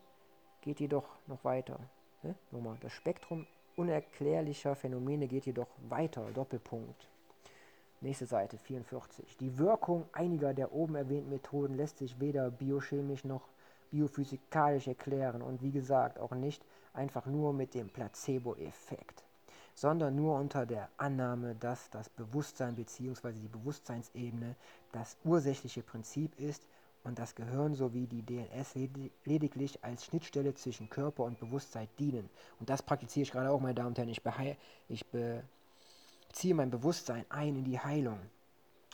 geht 0.61 0.79
jedoch 0.79 1.05
noch 1.27 1.43
weiter. 1.43 1.79
Ne? 2.23 2.35
Nochmal, 2.51 2.77
das 2.81 2.91
Spektrum 2.93 3.47
unerklärlicher 3.75 4.75
Phänomene 4.75 5.27
geht 5.27 5.45
jedoch 5.45 5.67
weiter. 5.89 6.29
Doppelpunkt. 6.33 7.09
Nächste 8.01 8.25
Seite 8.25 8.57
44. 8.57 9.37
Die 9.37 9.57
Wirkung 9.57 10.05
einiger 10.11 10.53
der 10.53 10.73
oben 10.73 10.95
erwähnten 10.95 11.29
Methoden 11.29 11.75
lässt 11.75 11.99
sich 11.99 12.19
weder 12.19 12.51
biochemisch 12.51 13.23
noch 13.23 13.47
biophysikalisch 13.91 14.87
erklären 14.87 15.41
und 15.41 15.61
wie 15.61 15.71
gesagt 15.71 16.19
auch 16.19 16.31
nicht 16.31 16.65
einfach 16.93 17.25
nur 17.27 17.53
mit 17.53 17.73
dem 17.73 17.89
Placebo-Effekt, 17.89 19.23
sondern 19.73 20.15
nur 20.15 20.35
unter 20.37 20.65
der 20.65 20.89
Annahme, 20.97 21.55
dass 21.55 21.89
das 21.91 22.09
Bewusstsein 22.09 22.75
bzw. 22.75 23.31
die 23.33 23.47
Bewusstseinsebene 23.47 24.55
das 24.91 25.15
ursächliche 25.23 25.81
Prinzip 25.81 26.37
ist 26.39 26.67
und 27.03 27.19
das 27.19 27.35
Gehirn 27.35 27.75
sowie 27.75 28.07
die 28.07 28.23
DNS 28.23 28.75
lediglich 29.25 29.83
als 29.83 30.05
Schnittstelle 30.05 30.53
zwischen 30.53 30.89
Körper 30.89 31.23
und 31.23 31.39
Bewusstsein 31.39 31.87
dienen. 31.99 32.29
Und 32.59 32.69
das 32.69 32.81
praktiziere 32.81 33.23
ich 33.23 33.31
gerade 33.31 33.49
auch, 33.49 33.59
meine 33.59 33.75
Damen 33.75 33.89
und 33.89 33.97
Herren. 33.97 34.09
Ich, 34.09 34.21
ich 34.87 35.05
be 35.07 35.43
ziehe 36.31 36.55
mein 36.55 36.71
Bewusstsein 36.71 37.25
ein 37.29 37.55
in 37.55 37.63
die 37.63 37.79
Heilung 37.79 38.19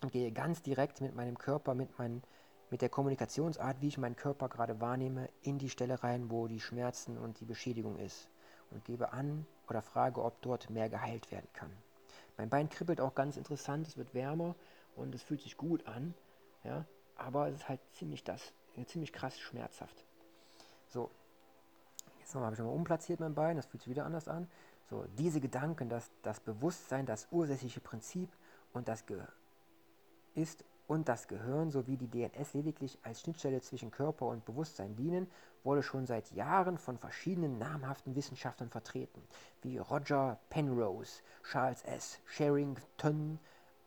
und 0.01 0.11
gehe 0.11 0.31
ganz 0.31 0.61
direkt 0.61 1.01
mit 1.01 1.15
meinem 1.15 1.37
Körper, 1.37 1.73
mit, 1.73 1.97
mein, 1.97 2.21
mit 2.69 2.81
der 2.81 2.89
Kommunikationsart, 2.89 3.81
wie 3.81 3.87
ich 3.87 3.97
meinen 3.97 4.17
Körper 4.17 4.49
gerade 4.49 4.81
wahrnehme, 4.81 5.29
in 5.41 5.57
die 5.57 5.69
Stelle 5.69 6.03
rein, 6.03 6.29
wo 6.29 6.47
die 6.47 6.59
Schmerzen 6.59 7.17
und 7.17 7.39
die 7.39 7.45
Beschädigung 7.45 7.97
ist 7.97 8.29
und 8.71 8.83
gebe 8.83 9.13
an 9.13 9.45
oder 9.69 9.81
frage, 9.81 10.21
ob 10.21 10.41
dort 10.41 10.69
mehr 10.69 10.89
geheilt 10.89 11.31
werden 11.31 11.47
kann. 11.53 11.71
Mein 12.37 12.49
Bein 12.49 12.69
kribbelt 12.69 12.99
auch 12.99 13.15
ganz 13.15 13.37
interessant, 13.37 13.87
es 13.87 13.97
wird 13.97 14.13
wärmer 14.13 14.55
und 14.95 15.15
es 15.15 15.23
fühlt 15.23 15.41
sich 15.41 15.57
gut 15.57 15.87
an, 15.87 16.13
ja, 16.63 16.85
aber 17.19 17.47
es 17.47 17.55
ist 17.55 17.69
halt 17.69 17.79
ziemlich 17.93 18.23
das, 18.23 18.53
ziemlich 18.85 19.13
krass 19.13 19.39
schmerzhaft. 19.39 20.05
So, 20.87 21.11
jetzt 22.19 22.33
habe 22.33 22.51
ich 22.53 22.59
nochmal 22.59 22.75
umplatziert 22.75 23.19
mein 23.19 23.35
Bein, 23.35 23.57
das 23.57 23.65
fühlt 23.65 23.83
sich 23.83 23.89
wieder 23.89 24.05
anders 24.05 24.27
an. 24.27 24.49
So, 24.89 25.05
diese 25.17 25.39
Gedanken, 25.39 25.89
dass 25.89 26.09
das 26.23 26.39
Bewusstsein 26.39 27.05
das 27.05 27.27
ursächliche 27.31 27.79
Prinzip 27.79 28.29
und 28.73 28.87
das 28.87 29.05
Ge 29.05 29.21
ist 30.33 30.63
und 30.87 31.07
das 31.07 31.27
Gehirn 31.27 31.69
sowie 31.69 31.97
die 31.97 32.07
DNS 32.07 32.53
lediglich 32.53 32.97
als 33.03 33.21
Schnittstelle 33.21 33.61
zwischen 33.61 33.91
Körper 33.91 34.25
und 34.25 34.45
Bewusstsein 34.45 34.95
dienen, 34.95 35.29
wurde 35.63 35.83
schon 35.83 36.07
seit 36.07 36.31
Jahren 36.31 36.77
von 36.79 36.97
verschiedenen 36.97 37.59
namhaften 37.59 38.15
Wissenschaftlern 38.15 38.69
vertreten, 38.69 39.21
wie 39.61 39.77
Roger 39.77 40.39
Penrose, 40.49 41.21
Charles 41.43 41.83
S. 41.83 42.19
Sherrington, 42.25 43.39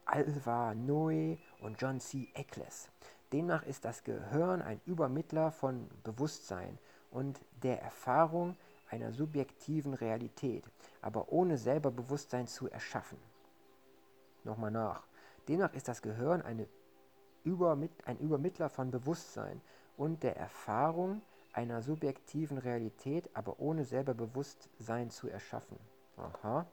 Alva 0.04 0.74
Noe 0.74 1.38
und 1.60 1.80
John 1.80 1.98
C. 1.98 2.28
Eccles. 2.34 2.88
Demnach 3.32 3.62
ist 3.64 3.84
das 3.84 4.04
Gehirn 4.04 4.60
ein 4.60 4.80
Übermittler 4.84 5.50
von 5.50 5.88
Bewusstsein 6.04 6.78
und 7.10 7.40
der 7.62 7.80
Erfahrung 7.80 8.56
einer 8.90 9.12
subjektiven 9.12 9.94
Realität, 9.94 10.64
aber 11.00 11.32
ohne 11.32 11.56
selber 11.56 11.90
Bewusstsein 11.90 12.46
zu 12.46 12.68
erschaffen. 12.68 13.18
Nochmal 14.44 14.70
nach. 14.70 15.06
Demnach 15.48 15.72
ist 15.72 15.88
das 15.88 16.02
Gehirn 16.02 16.42
eine 16.42 16.68
Übermit 17.44 17.90
ein 18.06 18.18
Übermittler 18.18 18.68
von 18.68 18.90
Bewusstsein 18.90 19.60
und 19.96 20.22
der 20.22 20.36
Erfahrung 20.36 21.22
einer 21.52 21.82
subjektiven 21.82 22.58
Realität, 22.58 23.28
aber 23.34 23.58
ohne 23.58 23.84
selber 23.84 24.14
Bewusstsein 24.14 25.10
zu 25.10 25.28
erschaffen. 25.28 25.78
Aha. 26.16 26.66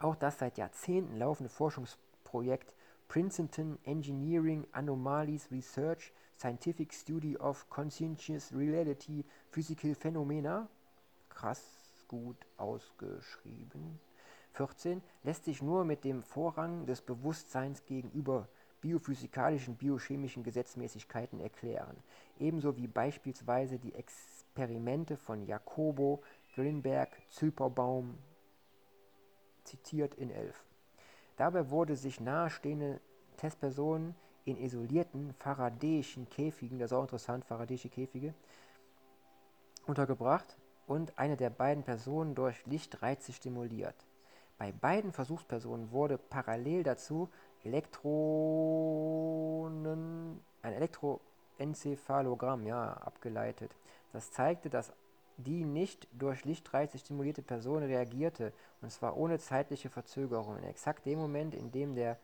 Auch 0.00 0.16
das 0.16 0.38
seit 0.38 0.58
Jahrzehnten 0.58 1.16
laufende 1.16 1.48
Forschungsprojekt 1.48 2.72
Princeton 3.08 3.78
Engineering 3.84 4.66
Anomalies 4.72 5.48
Research 5.50 6.12
Scientific 6.36 6.92
Study 6.92 7.38
of 7.38 7.68
Conscientious 7.70 8.52
Reality 8.52 9.24
Physical 9.50 9.94
Phenomena, 9.94 10.68
krass 11.30 12.04
gut 12.06 12.36
ausgeschrieben. 12.58 13.98
14 14.52 15.02
lässt 15.22 15.46
sich 15.46 15.62
nur 15.62 15.84
mit 15.84 16.04
dem 16.04 16.22
Vorrang 16.22 16.84
des 16.84 17.00
Bewusstseins 17.00 17.84
gegenüber 17.86 18.46
biophysikalischen, 18.82 19.76
biochemischen 19.76 20.42
Gesetzmäßigkeiten 20.42 21.40
erklären, 21.40 21.96
ebenso 22.38 22.76
wie 22.76 22.88
beispielsweise 22.88 23.78
die 23.78 23.94
Experimente 23.94 25.16
von 25.16 25.46
Jacobo, 25.46 26.22
Grinberg, 26.54 27.10
Zülperbaum, 27.30 28.18
zitiert 29.64 30.14
in 30.14 30.30
11. 30.30 30.67
Dabei 31.38 31.70
wurde 31.70 31.96
sich 31.96 32.20
nahestehende 32.20 33.00
Testpersonen 33.36 34.14
in 34.44 34.58
isolierten 34.58 35.32
Faradayischen 35.34 36.28
Käfigen, 36.28 36.78
das 36.78 36.90
ist 36.90 36.96
auch 36.96 37.02
interessant, 37.02 37.44
Faradayische 37.44 37.88
Käfige, 37.88 38.34
untergebracht 39.86 40.56
und 40.88 41.16
eine 41.16 41.36
der 41.36 41.50
beiden 41.50 41.84
Personen 41.84 42.34
durch 42.34 42.66
Lichtreize 42.66 43.32
stimuliert. 43.32 43.94
Bei 44.58 44.72
beiden 44.72 45.12
Versuchspersonen 45.12 45.92
wurde 45.92 46.18
parallel 46.18 46.82
dazu 46.82 47.28
Elektronen, 47.62 48.10
ein 50.62 50.72
Elektroenzephalogramm 50.72 52.66
ja, 52.66 52.94
abgeleitet. 52.94 53.70
Das 54.12 54.32
zeigte, 54.32 54.70
dass 54.70 54.92
die 55.38 55.64
nicht 55.64 56.08
durch 56.12 56.44
Lichtreize 56.44 56.98
stimulierte 56.98 57.42
Person 57.42 57.82
reagierte, 57.82 58.52
und 58.82 58.90
zwar 58.90 59.16
ohne 59.16 59.38
zeitliche 59.38 59.88
Verzögerung, 59.88 60.58
in 60.58 60.64
exakt 60.64 61.06
dem 61.06 61.18
Moment, 61.18 61.54
in 61.54 61.70
dem 61.70 61.94
der 61.94 62.18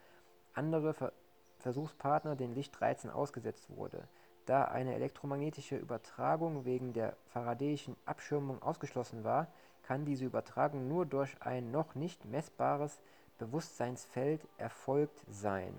andere 0.53 0.93
Ver 0.93 1.13
Versuchspartner 1.61 2.37
den 2.37 2.53
Lichtreizen 2.55 3.09
ausgesetzt 3.09 3.71
wurde. 3.75 4.07
Da 4.45 4.65
eine 4.65 4.95
elektromagnetische 4.95 5.77
Übertragung 5.77 6.67
wegen 6.67 6.93
der 6.93 7.17
Faradayischen 7.29 7.97
Abschirmung 8.05 8.61
ausgeschlossen 8.61 9.25
war, 9.25 9.47
kann 9.83 10.05
diese 10.05 10.27
Übertragung 10.27 10.89
nur 10.89 11.07
durch 11.07 11.35
ein 11.41 11.71
noch 11.71 11.95
nicht 11.95 12.27
messbares 12.27 13.01
Bewusstseinsfeld 13.39 14.47
erfolgt 14.59 15.25
sein. 15.31 15.75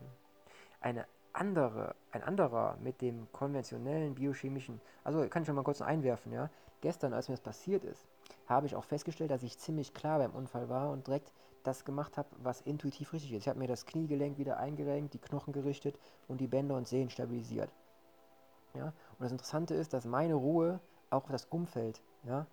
Eine 0.80 1.06
andere, 1.34 1.95
ein 2.12 2.24
anderer 2.24 2.78
mit 2.82 3.02
dem 3.02 3.28
konventionellen 3.32 4.15
biochemischen, 4.15 4.82
also 5.04 5.28
kann 5.28 5.43
ich 5.43 5.48
schon 5.48 5.56
mal 5.56 5.63
kurz 5.63 5.82
einwerfen, 5.82 6.32
ja, 6.32 6.50
gestern, 6.86 7.15
als 7.15 7.30
mir 7.30 7.34
das 7.34 7.41
passiert 7.41 7.84
ist, 7.84 8.06
habe 8.45 8.67
ich 8.67 8.76
auch 8.76 8.84
festgestellt, 8.84 9.32
dass 9.32 9.41
ich 9.41 9.58
ziemlich 9.58 9.95
klar 9.95 10.19
beim 10.19 10.36
Unfall 10.36 10.69
war 10.69 10.91
und 10.91 11.08
direkt 11.08 11.34
das 11.63 11.84
gemacht 11.84 12.15
habe, 12.15 12.30
was 12.38 12.62
intuitiv 12.62 13.12
richtig 13.12 13.34
ist. 13.34 13.39
Ich 13.39 13.48
habe 13.48 13.58
mir 13.58 13.67
das 13.67 13.88
Kniegelenk 13.88 14.38
wieder 14.38 14.58
eingerenkt, 14.58 15.15
die 15.15 15.19
Knochen 15.19 15.52
gerichtet 15.52 15.98
und 16.28 16.41
die 16.41 16.48
Bänder 16.48 16.76
und 16.76 16.88
Sehnen 16.88 17.10
stabilisiert. 17.10 17.71
Ja? 18.76 18.93
Und 19.17 19.21
das 19.21 19.32
Interessante 19.32 19.74
ist, 19.74 19.93
dass 19.93 20.06
meine 20.06 20.36
Ruhe 20.36 20.80
auch 21.10 21.24
auf 21.24 21.32
das 21.32 21.45
Umfeld 21.45 22.04
ja, 22.24 22.45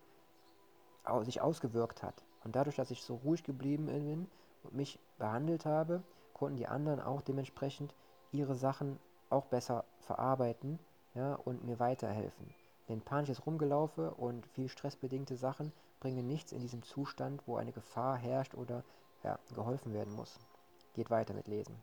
sich 1.24 1.42
ausgewirkt 1.42 2.02
hat. 2.02 2.24
Und 2.42 2.56
dadurch, 2.56 2.76
dass 2.76 2.90
ich 2.90 3.02
so 3.02 3.16
ruhig 3.16 3.44
geblieben 3.44 3.84
bin 3.84 4.30
und 4.62 4.74
mich 4.74 4.98
behandelt 5.18 5.66
habe, 5.66 6.02
konnten 6.32 6.56
die 6.56 6.68
anderen 6.68 7.00
auch 7.00 7.20
dementsprechend 7.20 7.94
ihre 8.30 8.54
Sachen 8.54 8.98
auch 9.28 9.44
besser 9.44 9.84
verarbeiten 10.00 10.78
ja, 11.14 11.34
und 11.34 11.66
mir 11.66 11.78
weiterhelfen. 11.78 12.61
Denn 12.88 13.00
panisches 13.00 13.46
Rumgelaufe 13.46 14.12
und 14.14 14.46
viel 14.46 14.68
stressbedingte 14.68 15.36
Sachen 15.36 15.72
bringen 16.00 16.26
nichts 16.26 16.52
in 16.52 16.60
diesem 16.60 16.82
Zustand, 16.82 17.42
wo 17.46 17.56
eine 17.56 17.72
Gefahr 17.72 18.16
herrscht 18.16 18.54
oder 18.54 18.82
ja, 19.22 19.38
geholfen 19.54 19.92
werden 19.94 20.14
muss. 20.14 20.38
Geht 20.94 21.10
weiter 21.10 21.32
mit 21.32 21.46
Lesen. 21.46 21.76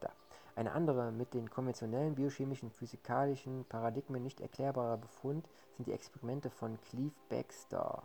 Da. 0.00 0.10
Eine 0.54 0.72
andere 0.72 1.10
mit 1.10 1.34
den 1.34 1.50
konventionellen 1.50 2.14
biochemischen, 2.14 2.70
physikalischen 2.70 3.64
Paradigmen 3.64 4.22
nicht 4.22 4.40
erklärbarer 4.40 4.96
Befund 4.96 5.48
sind 5.76 5.86
die 5.86 5.92
Experimente 5.92 6.50
von 6.50 6.80
Cleve 6.80 7.14
Baxter, 7.28 8.02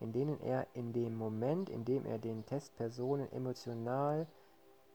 in 0.00 0.12
denen 0.12 0.40
er 0.40 0.66
in 0.74 0.92
dem 0.92 1.14
Moment, 1.16 1.68
in 1.68 1.84
dem 1.84 2.06
er 2.06 2.18
den 2.18 2.44
Testpersonen 2.46 3.30
emotional 3.32 4.26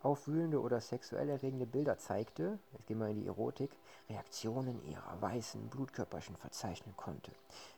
aufwühlende 0.03 0.61
oder 0.61 0.81
sexuell 0.81 1.29
erregende 1.29 1.65
Bilder 1.65 1.97
zeigte, 1.97 2.59
jetzt 2.73 2.87
gehen 2.87 2.99
wir 2.99 3.07
in 3.07 3.21
die 3.21 3.27
Erotik, 3.27 3.71
Reaktionen 4.09 4.83
ihrer 4.83 5.21
weißen 5.21 5.69
Blutkörperchen 5.69 6.35
verzeichnen 6.35 6.95
konnte, 6.97 7.31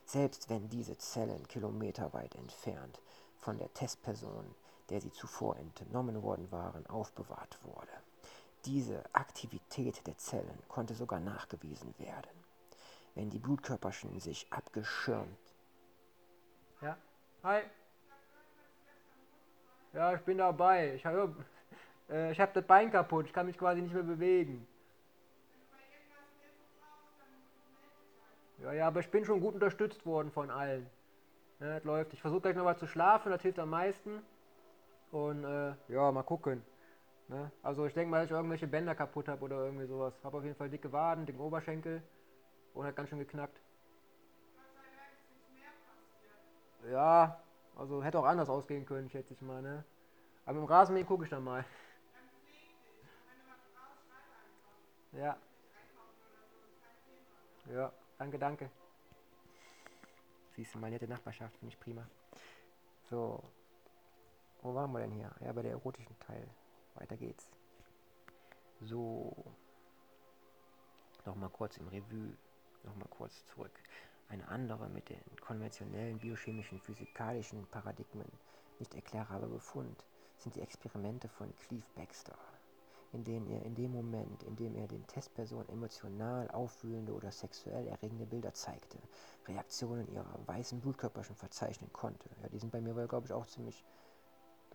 selbst 0.04 0.48
wenn 0.50 0.68
diese 0.68 0.96
Zellen 0.98 1.46
kilometerweit 1.48 2.34
entfernt 2.34 3.00
von 3.36 3.58
der 3.58 3.72
Testperson, 3.74 4.54
der 4.90 5.00
sie 5.00 5.12
zuvor 5.12 5.56
entnommen 5.56 6.22
worden 6.22 6.50
waren, 6.50 6.86
aufbewahrt 6.86 7.58
wurde. 7.62 7.92
Diese 8.64 9.04
Aktivität 9.12 10.06
der 10.06 10.16
Zellen 10.16 10.58
konnte 10.68 10.94
sogar 10.94 11.20
nachgewiesen 11.20 11.94
werden, 11.98 12.44
wenn 13.14 13.30
die 13.30 13.38
Blutkörperchen 13.38 14.18
sich 14.20 14.50
abgeschirmt. 14.50 15.38
Ja, 16.80 16.96
hi. 17.42 17.62
Ja, 19.92 20.14
ich 20.14 20.22
bin 20.22 20.38
dabei. 20.38 20.94
Ich 20.94 21.06
habe 21.06 21.34
Äh, 22.08 22.32
ich 22.32 22.40
habe 22.40 22.52
das 22.54 22.66
Bein 22.66 22.90
kaputt, 22.90 23.26
ich 23.26 23.32
kann 23.32 23.46
mich 23.46 23.58
quasi 23.58 23.82
nicht 23.82 23.94
mehr 23.94 24.02
bewegen. 24.02 24.66
Ja, 28.62 28.72
ja, 28.72 28.86
aber 28.86 29.00
ich 29.00 29.10
bin 29.10 29.24
schon 29.24 29.40
gut 29.40 29.54
unterstützt 29.54 30.06
worden 30.06 30.30
von 30.30 30.50
allen. 30.50 30.88
Ja, 31.60 31.74
das 31.74 31.84
läuft. 31.84 32.12
Ich 32.12 32.20
versuche 32.20 32.42
gleich 32.42 32.56
noch 32.56 32.64
mal 32.64 32.76
zu 32.76 32.86
schlafen, 32.86 33.30
das 33.30 33.42
hilft 33.42 33.58
am 33.58 33.70
meisten. 33.70 34.22
Und 35.10 35.44
äh, 35.44 35.74
ja, 35.88 36.10
mal 36.12 36.22
gucken. 36.22 36.64
Ne? 37.28 37.50
Also 37.62 37.86
ich 37.86 37.94
denke 37.94 38.10
mal, 38.10 38.18
dass 38.18 38.26
ich 38.26 38.32
irgendwelche 38.32 38.66
Bänder 38.66 38.94
kaputt 38.94 39.28
habe 39.28 39.44
oder 39.44 39.64
irgendwie 39.64 39.86
sowas. 39.86 40.14
Habe 40.24 40.38
auf 40.38 40.44
jeden 40.44 40.56
Fall 40.56 40.68
dicke 40.68 40.92
Waden, 40.92 41.26
dicken 41.26 41.40
Oberschenkel 41.40 42.02
und 42.74 42.86
hat 42.86 42.96
ganz 42.96 43.08
schön 43.08 43.18
geknackt. 43.18 43.60
Ja, 46.90 47.40
also 47.76 48.02
hätte 48.02 48.18
auch 48.18 48.24
anders 48.24 48.48
ausgehen 48.48 48.84
können, 48.84 49.08
schätze 49.08 49.32
ich 49.32 49.40
mal. 49.40 49.62
Ne? 49.62 49.84
Aber 50.44 50.58
im 50.58 50.64
Rasenmähen 50.64 51.06
gucke 51.06 51.24
ich 51.24 51.30
dann 51.30 51.44
mal. 51.44 51.64
Ja. 55.16 55.36
Ja, 57.72 57.92
danke, 58.18 58.38
danke. 58.38 58.70
Siehst 60.54 60.74
du, 60.74 60.78
meine 60.78 60.94
nette 60.96 61.08
Nachbarschaft, 61.08 61.56
finde 61.56 61.72
ich 61.72 61.80
prima. 61.80 62.06
So, 63.10 63.42
wo 64.62 64.74
waren 64.74 64.92
wir 64.92 65.00
denn 65.00 65.12
hier? 65.12 65.30
Ja, 65.40 65.52
bei 65.52 65.62
der 65.62 65.72
erotischen 65.72 66.18
Teil. 66.20 66.48
Weiter 66.94 67.16
geht's. 67.16 67.50
So. 68.80 69.34
Nochmal 71.24 71.50
kurz 71.50 71.76
im 71.78 71.88
Revue. 71.88 72.36
Nochmal 72.82 73.08
kurz 73.08 73.44
zurück. 73.46 73.72
Eine 74.28 74.46
andere 74.48 74.88
mit 74.88 75.08
den 75.08 75.36
konventionellen 75.40 76.18
biochemischen, 76.18 76.80
physikalischen 76.80 77.66
Paradigmen 77.68 78.30
nicht 78.78 78.94
erklärbarer 78.94 79.48
Befund 79.48 80.04
sind 80.38 80.56
die 80.56 80.60
Experimente 80.60 81.28
von 81.28 81.54
Cleve 81.56 81.86
Baxter, 81.94 82.36
in 83.14 83.24
denen 83.24 83.46
er 83.48 83.62
in 83.62 83.74
dem 83.74 83.92
Moment, 83.92 84.42
in 84.42 84.56
dem 84.56 84.74
er 84.74 84.88
den 84.88 85.06
Testpersonen 85.06 85.68
emotional 85.68 86.50
aufwühlende 86.50 87.12
oder 87.12 87.30
sexuell 87.30 87.86
erregende 87.86 88.26
Bilder 88.26 88.52
zeigte, 88.52 88.98
Reaktionen 89.46 90.08
ihrer 90.12 90.38
weißen 90.46 90.80
Blutkörperchen 90.80 91.36
verzeichnen 91.36 91.92
konnte. 91.92 92.28
Ja, 92.42 92.48
die 92.48 92.58
sind 92.58 92.72
bei 92.72 92.80
mir, 92.80 92.94
glaube 93.06 93.26
ich, 93.26 93.32
auch 93.32 93.46
ziemlich 93.46 93.84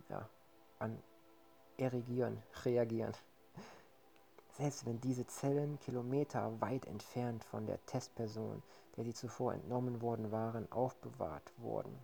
ja, 0.08 0.28
an 0.78 0.98
erregieren, 1.76 2.42
reagieren. 2.64 3.12
Selbst 4.52 4.84
wenn 4.86 5.00
diese 5.00 5.26
Zellen 5.26 5.78
Kilometer 5.80 6.60
weit 6.60 6.86
entfernt 6.86 7.44
von 7.44 7.66
der 7.66 7.84
Testperson, 7.86 8.62
der 8.96 9.04
sie 9.04 9.14
zuvor 9.14 9.54
entnommen 9.54 10.02
worden 10.02 10.32
waren, 10.32 10.70
aufbewahrt 10.72 11.52
wurden. 11.58 11.98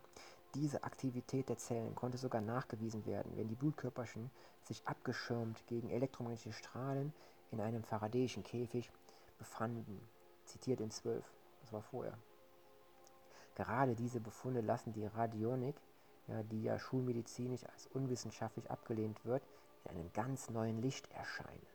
Diese 0.56 0.84
Aktivität 0.84 1.50
der 1.50 1.58
Zellen 1.58 1.94
konnte 1.94 2.16
sogar 2.16 2.40
nachgewiesen 2.40 3.04
werden, 3.04 3.30
wenn 3.36 3.46
die 3.46 3.54
Blutkörperchen 3.54 4.30
sich 4.62 4.80
abgeschirmt 4.86 5.62
gegen 5.66 5.90
elektromagnetische 5.90 6.54
Strahlen 6.54 7.12
in 7.50 7.60
einem 7.60 7.84
faradäischen 7.84 8.42
Käfig 8.42 8.90
befanden. 9.36 10.00
Zitiert 10.46 10.80
in 10.80 10.90
12, 10.90 11.22
das 11.60 11.74
war 11.74 11.82
vorher. 11.82 12.16
Gerade 13.54 13.94
diese 13.94 14.18
Befunde 14.18 14.62
lassen 14.62 14.94
die 14.94 15.04
Radionik, 15.04 15.76
ja, 16.26 16.42
die 16.42 16.62
ja 16.62 16.78
schulmedizinisch 16.78 17.66
als 17.66 17.86
unwissenschaftlich 17.88 18.70
abgelehnt 18.70 19.26
wird, 19.26 19.42
in 19.84 19.90
einem 19.90 20.10
ganz 20.14 20.48
neuen 20.48 20.80
Licht 20.80 21.06
erscheinen. 21.12 21.66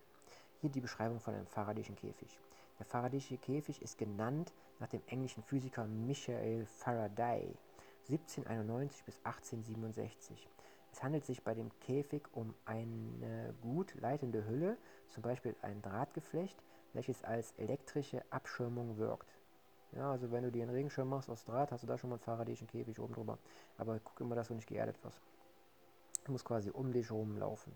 Hier 0.59 0.71
die 0.71 0.81
Beschreibung 0.81 1.19
von 1.19 1.35
einem 1.35 1.45
faradäischen 1.45 1.95
Käfig. 1.95 2.39
Der 2.79 2.87
faradäische 2.87 3.37
Käfig 3.37 3.79
ist 3.83 3.99
genannt 3.99 4.51
nach 4.79 4.87
dem 4.87 5.03
englischen 5.05 5.43
Physiker 5.43 5.85
Michael 5.85 6.65
Faraday, 6.65 7.55
1791 8.09 9.03
bis 9.05 9.17
1867. 9.23 10.49
Es 10.91 11.03
handelt 11.03 11.25
sich 11.25 11.43
bei 11.43 11.53
dem 11.53 11.69
Käfig 11.79 12.23
um 12.33 12.53
eine 12.65 13.53
gut 13.61 13.95
leitende 13.95 14.45
Hülle, 14.45 14.77
zum 15.09 15.23
Beispiel 15.23 15.55
ein 15.61 15.81
Drahtgeflecht, 15.81 16.61
welches 16.93 17.23
als 17.23 17.53
elektrische 17.57 18.23
Abschirmung 18.29 18.97
wirkt. 18.97 19.37
Ja, 19.93 20.11
also 20.11 20.31
wenn 20.31 20.43
du 20.43 20.51
dir 20.51 20.63
einen 20.63 20.71
Regenschirm 20.71 21.09
machst 21.09 21.29
aus 21.29 21.43
Draht, 21.43 21.71
hast 21.71 21.83
du 21.83 21.87
da 21.87 21.97
schon 21.97 22.09
mal 22.09 22.15
einen 22.15 22.23
faradäischen 22.23 22.67
Käfig 22.67 22.99
oben 22.99 23.13
drüber. 23.13 23.37
Aber 23.77 23.99
guck 23.99 24.19
immer, 24.21 24.35
dass 24.35 24.47
du 24.47 24.53
nicht 24.53 24.67
geerdet 24.67 25.03
wirst. 25.03 25.21
Du 26.23 26.31
musst 26.31 26.45
quasi 26.45 26.69
um 26.69 26.91
dich 26.93 27.11
rumlaufen. 27.11 27.73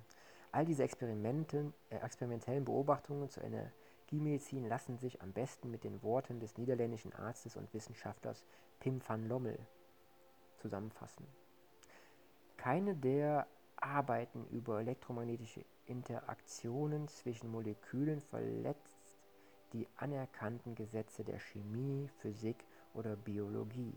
All 0.52 0.66
diese 0.66 0.84
Experimenten, 0.84 1.74
äh, 1.90 1.98
experimentellen 1.98 2.64
Beobachtungen 2.64 3.30
zur 3.30 3.44
Energiemedizin 3.44 4.68
lassen 4.68 4.98
sich 4.98 5.22
am 5.22 5.34
besten 5.34 5.72
mit 5.72 5.84
den 5.84 6.02
Worten 6.04 6.40
des 6.40 6.58
niederländischen 6.58 7.14
Arztes 7.14 7.58
und 7.58 7.74
Wissenschaftlers 7.74 8.46
Pim 8.80 9.02
van 9.06 9.28
Lommel 9.28 9.60
zusammenfassen. 10.66 11.28
Keine 12.58 12.96
der 12.96 13.46
Arbeiten 13.76 14.48
über 14.50 14.80
elektromagnetische 14.80 15.64
Interaktionen 15.86 17.08
zwischen 17.08 17.52
Molekülen 17.52 18.20
verletzt 18.20 19.20
die 19.74 19.88
anerkannten 19.98 20.74
Gesetze 20.74 21.24
der 21.24 21.40
Chemie, 21.40 22.10
Physik 22.20 22.66
oder 22.96 23.16
Biologie. 23.16 23.94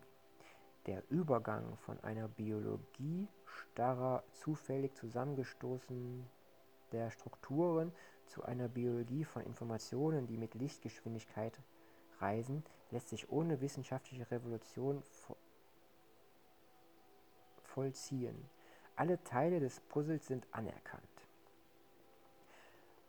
Der 0.87 1.03
Übergang 1.09 1.77
von 1.79 1.99
einer 2.01 2.29
Biologie 2.29 3.29
starrer, 3.47 4.23
zufällig 4.33 4.95
zusammengestoßener 4.95 6.27
Strukturen 7.11 7.93
zu 8.27 8.43
einer 8.43 8.69
Biologie 8.69 9.25
von 9.25 9.43
Informationen, 9.43 10.27
die 10.27 10.37
mit 10.37 10.55
Lichtgeschwindigkeit 10.55 11.59
reisen, 12.21 12.63
lässt 12.91 13.09
sich 13.09 13.31
ohne 13.31 13.63
wissenschaftliche 13.63 14.31
Revolution 14.31 15.03
vollziehen. 17.79 18.51
Alle 18.97 19.23
Teile 19.23 19.61
des 19.61 19.79
Puzzles 19.79 20.27
sind 20.27 20.49
anerkannt. 20.51 21.05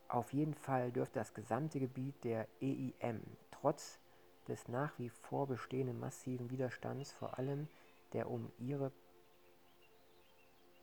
Auf 0.07 0.31
jeden 0.31 0.53
Fall 0.53 0.91
dürfte 0.91 1.17
das 1.17 1.33
gesamte 1.33 1.79
Gebiet 1.79 2.23
der 2.23 2.47
EIM 2.61 3.23
trotz 3.49 3.99
des 4.47 4.67
nach 4.67 4.91
wie 4.99 5.09
vor 5.09 5.47
bestehenden 5.47 5.99
massiven 5.99 6.51
Widerstands, 6.51 7.11
vor 7.11 7.39
allem 7.39 7.67
der 8.13 8.29
um 8.29 8.51
ihre 8.59 8.91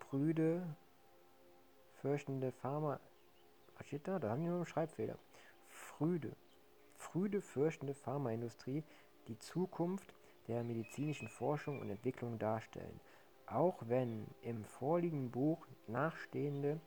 prüde 0.00 0.66
fürchtende 2.00 2.50
Pharma... 2.50 2.98
Was 3.78 3.86
steht 3.86 4.08
da? 4.08 4.18
Da 4.18 4.30
haben 4.30 4.40
die 4.40 4.48
nur 4.48 4.56
einen 4.56 4.66
Schreibfehler. 4.66 5.16
Früde. 5.68 6.34
Früde 6.96 7.40
fürchtende 7.40 7.94
Pharmaindustrie 7.94 8.82
die 9.28 9.38
Zukunft 9.38 10.12
der 10.48 10.64
medizinischen 10.64 11.28
Forschung 11.28 11.80
und 11.80 11.88
Entwicklung 11.88 12.40
darstellen 12.40 13.00
auch 13.46 13.82
wenn 13.86 14.26
im 14.42 14.64
vorliegenden 14.64 15.30
Buch 15.30 15.66
nachstehende 15.86 16.80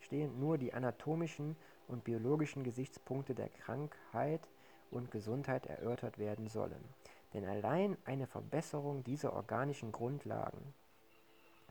stehen 0.00 0.38
nur 0.38 0.58
die 0.58 0.72
anatomischen 0.74 1.56
und 1.88 2.04
biologischen 2.04 2.64
Gesichtspunkte 2.64 3.34
der 3.34 3.48
Krankheit 3.48 4.48
und 4.90 5.10
Gesundheit 5.10 5.66
erörtert 5.66 6.18
werden 6.18 6.48
sollen. 6.48 6.84
Denn 7.32 7.44
allein 7.44 7.96
eine 8.04 8.26
Verbesserung 8.26 9.02
dieser 9.02 9.32
organischen 9.32 9.90
Grundlagen 9.90 10.74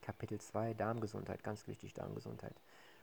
Kapitel 0.02 0.40
2 0.40 0.74
Darmgesundheit, 0.74 1.44
ganz 1.44 1.66
wichtig 1.68 1.94
Darmgesundheit, 1.94 2.56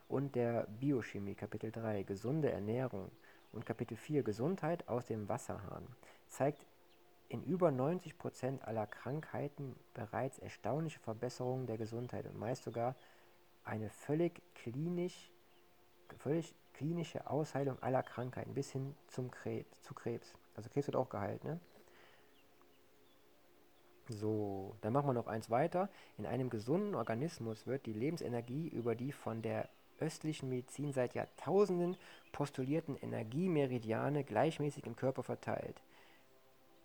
und 0.09 0.35
der 0.35 0.67
Biochemie 0.81 1.35
Kapitel 1.35 1.73
3 1.73 2.03
Gesunde 2.03 2.51
Ernährung 2.51 3.11
und 3.53 3.65
Kapitel 3.65 3.97
4 3.97 4.23
Gesundheit 4.23 4.87
aus 4.89 5.07
dem 5.07 5.29
Wasserhahn 5.29 5.87
zeigt 6.29 6.67
in 7.31 7.45
über 7.45 7.71
90 7.71 8.19
Prozent 8.19 8.65
aller 8.65 8.89
Krankheiten 8.89 9.77
bereits 9.95 10.41
erstaunliche 10.41 10.99
Verbesserungen 10.99 11.67
der 11.67 11.79
Gesundheit 11.79 12.27
und 12.27 12.37
meist 12.37 12.65
sogar 12.65 12.97
eine 13.63 13.89
völlig, 13.89 14.43
klinisch, 14.55 15.31
völlig 16.19 16.55
klinische 16.75 17.31
Ausheilung 17.31 17.81
aller 17.83 18.03
Krankheiten 18.03 18.53
bis 18.53 18.73
hin 18.73 18.97
zum 19.07 19.31
Krebs, 19.31 19.71
zu 19.81 19.95
Krebs. 19.95 20.35
Also 20.57 20.69
Krebs 20.71 20.89
wird 20.89 20.97
auch 20.97 21.09
geheilt, 21.09 21.45
ne? 21.45 21.61
So, 24.09 24.75
dann 24.81 24.93
machen 24.93 25.07
wir 25.07 25.13
noch 25.13 25.29
eins 25.29 25.51
weiter. 25.51 25.89
In 26.19 26.27
einem 26.27 26.51
gesunden 26.51 26.97
Organismus 26.97 27.69
wird 27.69 27.87
die 27.87 27.93
Lebensenergie 27.93 28.67
über 28.67 28.97
die 28.97 29.13
von 29.13 29.41
der 29.41 29.69
östlichen 30.01 30.49
Medizin 30.49 30.93
seit 30.93 31.15
Jahrtausenden 31.15 31.97
postulierten 32.33 32.97
Energiemeridiane 32.97 34.25
gleichmäßig 34.25 34.85
im 34.87 34.97
Körper 34.97 35.23
verteilt. 35.23 35.81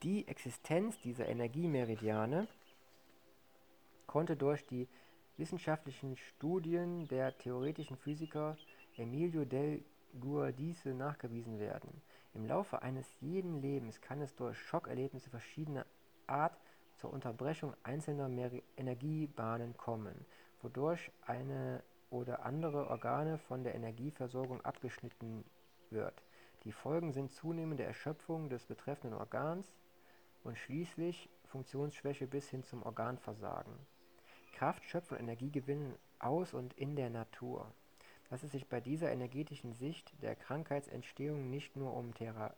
Die 0.06 0.28
Existenz 0.28 1.00
dieser 1.02 1.28
Energiemeridiane 1.28 2.48
konnte 4.06 4.36
durch 4.36 4.64
die 4.68 4.88
wissenschaftlichen 5.38 6.16
Studien 6.16 7.08
der 7.08 7.36
theoretischen 7.40 7.98
Physiker 7.98 8.56
Emilio 8.98 9.46
del 9.46 9.84
Guardice 10.22 10.94
nachgewiesen 10.94 11.58
werden. 11.58 11.90
Im 12.36 12.46
Laufe 12.46 12.84
eines 12.84 13.08
jeden 13.20 13.64
Lebens 13.64 14.00
kann 14.00 14.22
es 14.22 14.36
durch 14.36 14.60
Schockerlebnisse 14.60 15.32
verschiedener 15.32 15.88
Art 16.28 16.56
zur 16.98 17.12
Unterbrechung 17.12 17.74
einzelner 17.82 18.30
Mer 18.30 18.52
Energiebahnen 18.78 19.76
kommen, 19.76 20.24
wodurch 20.62 21.12
eine 21.26 21.82
oder 22.12 22.46
andere 22.46 22.92
Organe 22.92 23.40
von 23.40 23.64
der 23.64 23.74
Energieversorgung 23.74 24.62
abgeschnitten 24.62 25.44
wird. 25.90 26.22
Die 26.64 26.72
Folgen 26.72 27.12
sind 27.12 27.32
zunehmende 27.32 27.84
Erschöpfung 27.84 28.50
des 28.50 28.68
betreffenden 28.68 29.18
Organs, 29.18 29.74
und 30.46 30.58
schließlich 30.58 31.30
Funktionsschwäche 31.46 32.28
bis 32.28 32.50
hin 32.50 32.64
zum 32.64 32.84
Organversagen. 32.84 33.74
Kraft 34.54 34.86
schöpfen 34.86 35.18
und 35.18 35.24
Energie 35.24 35.52
gewinnen 35.52 35.96
aus 36.20 36.54
und 36.54 36.74
in 36.74 36.96
der 36.96 37.10
Natur. 37.10 37.72
dass 38.32 38.42
es 38.42 38.54
sich 38.54 38.68
bei 38.68 38.82
dieser 38.82 39.12
energetischen 39.12 39.74
Sicht 39.74 40.12
der 40.24 40.36
Krankheitsentstehung 40.36 41.52
nicht 41.52 41.76
nur 41.76 41.96
um 41.96 42.14
Thera 42.16 42.56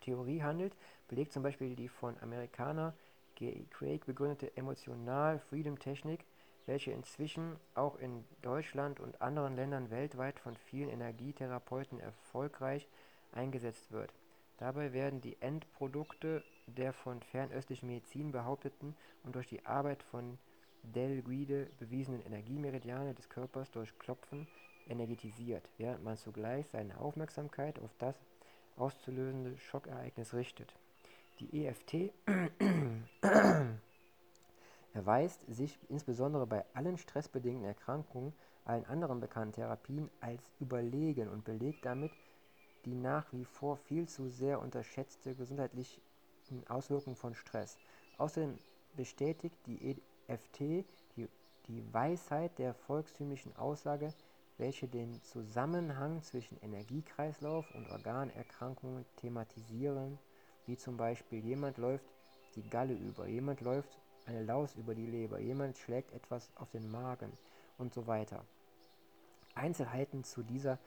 Theorie 0.00 0.42
handelt, 0.42 0.74
belegt 1.06 1.32
zum 1.32 1.44
Beispiel 1.44 1.76
die 1.76 1.88
von 1.88 2.18
Amerikaner 2.20 2.94
G. 3.36 3.66
Craig 3.70 4.04
begründete 4.04 4.56
Emotional 4.56 5.38
Freedom 5.38 5.78
Technik, 5.78 6.24
welche 6.66 6.90
inzwischen 6.90 7.56
auch 7.74 7.96
in 7.96 8.24
Deutschland 8.42 8.98
und 8.98 9.22
anderen 9.22 9.54
Ländern 9.54 9.90
weltweit 9.90 10.40
von 10.40 10.56
vielen 10.56 10.88
Energietherapeuten 10.88 12.00
erfolgreich 12.00 12.88
eingesetzt 13.32 13.92
wird. 13.92 14.12
Dabei 14.58 14.92
werden 14.92 15.20
die 15.20 15.40
Endprodukte 15.40 16.44
der 16.70 16.92
von 16.92 17.22
fernöstlicher 17.22 17.86
Medizin 17.86 18.32
behaupteten 18.32 18.96
und 19.24 19.34
durch 19.34 19.46
die 19.46 19.64
Arbeit 19.66 20.02
von 20.02 20.38
Del 20.82 21.22
Guide 21.22 21.68
bewiesenen 21.78 22.24
Energiemeridiane 22.24 23.14
des 23.14 23.28
Körpers 23.28 23.70
durch 23.70 23.98
Klopfen 23.98 24.46
energetisiert, 24.88 25.68
während 25.76 26.02
man 26.02 26.16
zugleich 26.16 26.66
seine 26.68 26.98
Aufmerksamkeit 26.98 27.78
auf 27.78 27.90
das 27.98 28.16
auszulösende 28.76 29.58
Schockereignis 29.58 30.32
richtet. 30.34 30.74
Die 31.38 31.66
EFT 31.66 32.12
erweist 34.94 35.40
sich 35.48 35.78
insbesondere 35.88 36.46
bei 36.46 36.64
allen 36.74 36.98
stressbedingten 36.98 37.64
Erkrankungen, 37.64 38.32
allen 38.64 38.86
anderen 38.86 39.20
bekannten 39.20 39.54
Therapien 39.54 40.10
als 40.20 40.42
überlegen 40.60 41.28
und 41.28 41.44
belegt 41.44 41.84
damit 41.84 42.12
die 42.84 42.94
nach 42.94 43.32
wie 43.32 43.44
vor 43.44 43.76
viel 43.76 44.08
zu 44.08 44.28
sehr 44.28 44.60
unterschätzte 44.60 45.34
gesundheitliche 45.34 46.00
Auswirkungen 46.68 47.16
von 47.16 47.34
Stress. 47.34 47.76
Außerdem 48.18 48.58
bestätigt 48.96 49.56
die 49.66 49.96
EFT 50.28 50.60
die, 51.16 51.28
die 51.68 51.94
Weisheit 51.94 52.58
der 52.58 52.74
volkstümlichen 52.74 53.56
Aussage, 53.56 54.12
welche 54.58 54.88
den 54.88 55.22
Zusammenhang 55.22 56.22
zwischen 56.22 56.60
Energiekreislauf 56.62 57.74
und 57.74 57.90
Organerkrankungen 57.90 59.04
thematisieren, 59.16 60.18
wie 60.66 60.76
zum 60.76 60.96
Beispiel 60.96 61.44
jemand 61.44 61.78
läuft 61.78 62.04
die 62.56 62.68
Galle 62.68 62.94
über, 62.94 63.26
jemand 63.26 63.60
läuft 63.60 63.98
eine 64.26 64.42
Laus 64.44 64.74
über 64.74 64.94
die 64.94 65.06
Leber, 65.06 65.38
jemand 65.38 65.78
schlägt 65.78 66.12
etwas 66.12 66.50
auf 66.56 66.70
den 66.70 66.90
Magen 66.90 67.32
und 67.78 67.94
so 67.94 68.06
weiter. 68.06 68.44
Einzelheiten 69.54 70.24
zu 70.24 70.42
dieser 70.42 70.78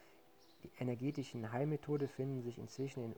energetischen 0.80 1.52
Heilmethode 1.52 2.08
finden 2.08 2.42
sich 2.42 2.58
inzwischen 2.58 3.04
in 3.04 3.14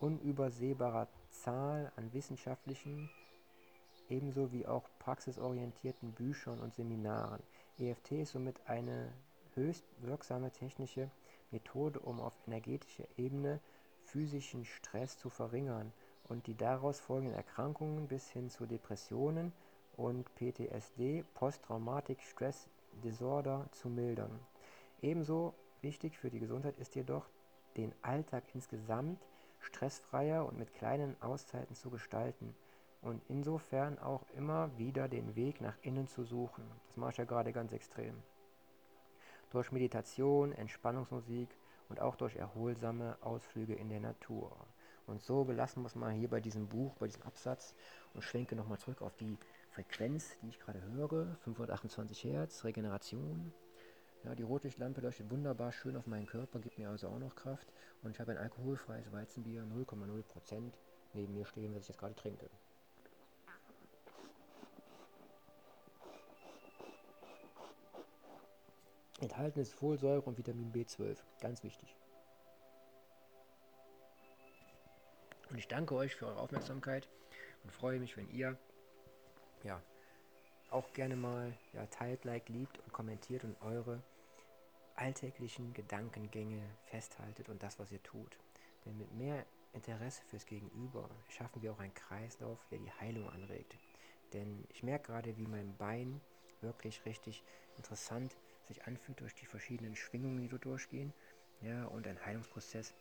unübersehbarer 0.00 1.08
Zahl 1.30 1.92
an 1.96 2.12
wissenschaftlichen, 2.12 3.10
ebenso 4.08 4.52
wie 4.52 4.66
auch 4.66 4.88
praxisorientierten 4.98 6.12
Büchern 6.12 6.60
und 6.60 6.74
Seminaren. 6.74 7.42
EFT 7.78 8.12
ist 8.12 8.32
somit 8.32 8.60
eine 8.66 9.12
höchst 9.54 9.84
wirksame 9.98 10.50
technische 10.50 11.10
Methode, 11.50 12.00
um 12.00 12.20
auf 12.20 12.34
energetischer 12.46 13.06
Ebene 13.16 13.60
physischen 14.04 14.64
Stress 14.64 15.18
zu 15.18 15.28
verringern 15.28 15.92
und 16.28 16.46
die 16.46 16.56
daraus 16.56 17.00
folgenden 17.00 17.36
Erkrankungen 17.36 18.08
bis 18.08 18.28
hin 18.30 18.50
zu 18.50 18.66
Depressionen 18.66 19.52
und 19.96 20.26
PTSD, 20.36 21.24
Post-Traumatic 21.34 22.22
Stress 22.22 22.68
Disorder, 23.04 23.66
zu 23.72 23.88
mildern. 23.88 24.40
Ebenso 25.02 25.54
wichtig 25.82 26.16
für 26.16 26.30
die 26.30 26.38
Gesundheit 26.38 26.78
ist 26.78 26.94
jedoch, 26.94 27.26
den 27.76 27.92
Alltag 28.02 28.44
insgesamt 28.54 29.18
stressfreier 29.66 30.46
und 30.46 30.58
mit 30.58 30.72
kleinen 30.72 31.20
Auszeiten 31.20 31.74
zu 31.74 31.90
gestalten 31.90 32.54
und 33.02 33.22
insofern 33.28 33.98
auch 33.98 34.24
immer 34.36 34.70
wieder 34.78 35.08
den 35.08 35.36
Weg 35.36 35.60
nach 35.60 35.76
innen 35.82 36.08
zu 36.08 36.24
suchen. 36.24 36.64
Das 36.88 36.96
mache 36.96 37.12
ich 37.12 37.16
ja 37.18 37.24
gerade 37.24 37.52
ganz 37.52 37.72
extrem 37.72 38.22
durch 39.50 39.72
Meditation, 39.72 40.52
Entspannungsmusik 40.52 41.48
und 41.88 42.00
auch 42.00 42.16
durch 42.16 42.36
erholsame 42.36 43.16
Ausflüge 43.20 43.74
in 43.74 43.88
der 43.88 44.00
Natur. 44.00 44.54
Und 45.06 45.22
so 45.22 45.44
belassen 45.44 45.82
wir 45.82 45.86
es 45.86 45.94
mal 45.94 46.12
hier 46.12 46.28
bei 46.28 46.40
diesem 46.40 46.66
Buch, 46.66 46.94
bei 46.96 47.06
diesem 47.06 47.22
Absatz 47.22 47.74
und 48.12 48.22
schwenke 48.22 48.56
nochmal 48.56 48.78
zurück 48.78 49.02
auf 49.02 49.14
die 49.16 49.38
Frequenz, 49.70 50.36
die 50.42 50.48
ich 50.48 50.58
gerade 50.58 50.82
höre, 50.82 51.36
528 51.44 52.24
Hertz, 52.24 52.64
Regeneration. 52.64 53.52
Ja, 54.26 54.34
die 54.34 54.42
Rotlichtlampe 54.42 55.00
leuchtet 55.00 55.30
wunderbar 55.30 55.70
schön 55.70 55.96
auf 55.96 56.08
meinen 56.08 56.26
Körper, 56.26 56.58
gibt 56.58 56.78
mir 56.78 56.88
also 56.88 57.06
auch 57.06 57.18
noch 57.20 57.36
Kraft. 57.36 57.72
Und 58.02 58.10
ich 58.10 58.18
habe 58.18 58.32
ein 58.32 58.38
alkoholfreies 58.38 59.12
Weizenbier, 59.12 59.62
0,0% 59.62 60.72
neben 61.12 61.32
mir 61.32 61.46
stehen, 61.46 61.72
das 61.72 61.84
ich 61.84 61.90
jetzt 61.90 61.98
gerade 61.98 62.16
trinke. 62.16 62.50
Enthalten 69.20 69.60
ist 69.60 69.72
Folsäure 69.72 70.22
und 70.22 70.36
Vitamin 70.36 70.72
B12. 70.72 71.18
Ganz 71.40 71.62
wichtig. 71.62 71.96
Und 75.50 75.56
ich 75.56 75.68
danke 75.68 75.94
euch 75.94 76.16
für 76.16 76.26
eure 76.26 76.40
Aufmerksamkeit 76.40 77.08
und 77.62 77.70
freue 77.70 78.00
mich, 78.00 78.16
wenn 78.16 78.28
ihr 78.30 78.58
ja 79.62 79.80
auch 80.70 80.92
gerne 80.94 81.14
mal 81.14 81.56
ja, 81.72 81.86
teilt, 81.86 82.24
liked, 82.24 82.48
liebt 82.48 82.80
und 82.80 82.92
kommentiert 82.92 83.44
und 83.44 83.56
eure 83.62 84.02
alltäglichen 84.96 85.72
Gedankengänge 85.74 86.62
festhaltet 86.84 87.48
und 87.48 87.62
das, 87.62 87.78
was 87.78 87.92
ihr 87.92 88.02
tut. 88.02 88.38
Denn 88.84 88.96
mit 88.98 89.12
mehr 89.12 89.44
Interesse 89.72 90.22
fürs 90.30 90.46
Gegenüber 90.46 91.08
schaffen 91.28 91.62
wir 91.62 91.72
auch 91.72 91.80
einen 91.80 91.94
Kreislauf, 91.94 92.58
der 92.70 92.78
die 92.78 92.92
Heilung 92.92 93.28
anregt. 93.30 93.76
Denn 94.32 94.64
ich 94.70 94.82
merke 94.82 95.12
gerade, 95.12 95.36
wie 95.36 95.46
mein 95.46 95.76
Bein 95.76 96.20
wirklich 96.60 97.04
richtig 97.04 97.44
interessant 97.76 98.36
sich 98.64 98.84
anfühlt 98.86 99.20
durch 99.20 99.34
die 99.34 99.46
verschiedenen 99.46 99.94
Schwingungen, 99.94 100.40
die 100.40 100.48
dort 100.48 100.64
durchgehen, 100.64 101.12
ja, 101.60 101.84
und 101.86 102.06
ein 102.06 102.24
Heilungsprozess 102.24 102.94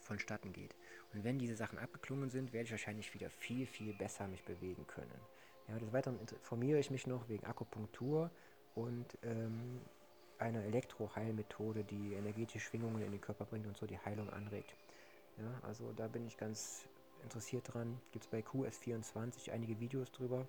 vonstatten 0.00 0.52
geht. 0.52 0.74
Und 1.12 1.24
wenn 1.24 1.38
diese 1.38 1.56
Sachen 1.56 1.78
abgeklungen 1.78 2.30
sind, 2.30 2.52
werde 2.52 2.64
ich 2.64 2.70
wahrscheinlich 2.70 3.12
wieder 3.14 3.30
viel, 3.30 3.66
viel 3.66 3.92
besser 3.94 4.26
mich 4.28 4.44
bewegen 4.44 4.86
können. 4.86 5.20
Ja, 5.68 5.78
des 5.78 5.92
Weiteren 5.92 6.18
informiere 6.18 6.78
ich 6.78 6.90
mich 6.90 7.06
noch 7.06 7.28
wegen 7.28 7.44
Akupunktur 7.44 8.30
und 8.74 9.18
ähm, 9.22 9.80
einer 10.42 10.62
Elektroheilmethode, 10.64 11.84
die 11.84 12.14
energetische 12.14 12.60
Schwingungen 12.60 13.02
in 13.02 13.12
den 13.12 13.20
Körper 13.20 13.44
bringt 13.44 13.66
und 13.66 13.76
so 13.76 13.86
die 13.86 13.98
Heilung 13.98 14.28
anregt. 14.30 14.74
Ja, 15.38 15.66
also 15.66 15.92
da 15.92 16.08
bin 16.08 16.26
ich 16.26 16.36
ganz 16.36 16.88
interessiert 17.22 17.72
dran. 17.72 18.00
Gibt 18.12 18.24
es 18.24 18.30
bei 18.30 18.40
QS24 18.40 19.50
einige 19.52 19.80
Videos 19.80 20.10
drüber. 20.12 20.46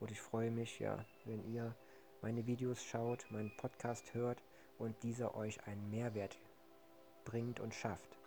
Und 0.00 0.10
ich 0.10 0.20
freue 0.20 0.50
mich, 0.50 0.78
ja, 0.78 1.04
wenn 1.24 1.44
ihr 1.52 1.74
meine 2.22 2.46
Videos 2.46 2.82
schaut, 2.82 3.26
meinen 3.30 3.54
Podcast 3.56 4.14
hört 4.14 4.42
und 4.78 5.02
dieser 5.02 5.36
euch 5.36 5.66
einen 5.66 5.90
Mehrwert 5.90 6.38
bringt 7.24 7.60
und 7.60 7.74
schafft. 7.74 8.18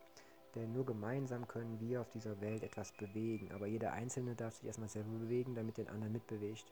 Denn 0.55 0.73
nur 0.73 0.85
gemeinsam 0.85 1.47
können 1.47 1.79
wir 1.79 2.01
auf 2.01 2.09
dieser 2.09 2.39
Welt 2.41 2.63
etwas 2.63 2.91
bewegen. 2.93 3.51
Aber 3.51 3.67
jeder 3.67 3.93
Einzelne 3.93 4.35
darf 4.35 4.55
sich 4.55 4.65
erstmal 4.65 4.89
selber 4.89 5.17
bewegen, 5.19 5.55
damit 5.55 5.77
den 5.77 5.89
anderen 5.89 6.13
mitbewegt. 6.13 6.65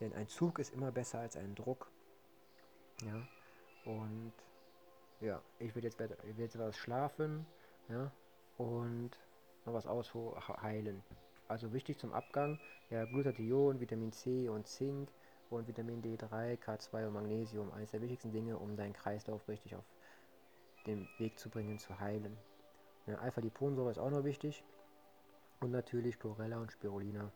Denn 0.00 0.12
ein 0.12 0.28
Zug 0.28 0.58
ist 0.58 0.72
immer 0.72 0.92
besser 0.92 1.20
als 1.20 1.36
ein 1.36 1.54
Druck. 1.54 1.90
Ja. 3.04 3.26
Und 3.86 4.32
ja, 5.20 5.40
ich 5.58 5.74
werde 5.74 5.88
jetzt, 5.88 5.98
werd 5.98 6.12
jetzt 6.36 6.54
etwas 6.54 6.76
schlafen. 6.76 7.46
Ja. 7.88 8.12
Und 8.58 9.10
noch 9.64 9.74
was 9.74 9.86
ausheilen. 9.86 11.02
Also 11.48 11.72
wichtig 11.72 11.98
zum 11.98 12.12
Abgang, 12.12 12.58
ja, 12.90 13.04
Glutathion, 13.04 13.80
Vitamin 13.80 14.12
C 14.12 14.48
und 14.48 14.66
Zink 14.66 15.10
und 15.48 15.68
Vitamin 15.68 16.02
D3, 16.02 16.58
K2 16.58 17.06
und 17.06 17.12
Magnesium. 17.12 17.72
Eines 17.72 17.92
der 17.92 18.02
wichtigsten 18.02 18.32
Dinge, 18.32 18.56
um 18.58 18.76
deinen 18.76 18.92
Kreislauf 18.92 19.48
richtig 19.48 19.76
auf 19.76 19.84
den 20.86 21.08
Weg 21.18 21.38
zu 21.38 21.48
bringen, 21.48 21.78
zu 21.78 21.98
heilen. 22.00 22.36
Ja, 23.06 23.16
Alpha-Liponsäure 23.16 23.90
ist 23.90 23.98
auch 23.98 24.10
noch 24.10 24.24
wichtig. 24.24 24.64
Und 25.60 25.70
natürlich 25.70 26.18
Chlorella 26.18 26.58
und 26.58 26.72
Spirulina 26.72 27.30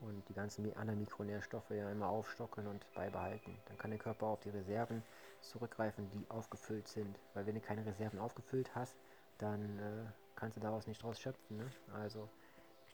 und 0.00 0.28
die 0.28 0.34
ganzen 0.34 0.76
anderen 0.76 1.00
Mikronährstoffe 1.00 1.70
ja 1.70 1.90
immer 1.90 2.08
aufstocken 2.08 2.66
und 2.66 2.86
beibehalten. 2.94 3.56
Dann 3.66 3.78
kann 3.78 3.90
der 3.90 3.98
Körper 3.98 4.26
auf 4.26 4.40
die 4.40 4.50
Reserven 4.50 5.02
zurückgreifen, 5.48 6.10
die 6.10 6.28
aufgefüllt 6.30 6.88
sind. 6.88 7.18
Weil 7.34 7.46
wenn 7.46 7.54
du 7.54 7.60
keine 7.60 7.84
Reserven 7.84 8.18
aufgefüllt 8.18 8.74
hast, 8.74 8.96
dann 9.38 9.78
äh, 9.78 10.06
kannst 10.36 10.56
du 10.56 10.60
daraus 10.60 10.86
nicht 10.86 11.02
draus 11.02 11.20
schöpfen. 11.20 11.56
Ne? 11.56 11.66
Also 11.94 12.28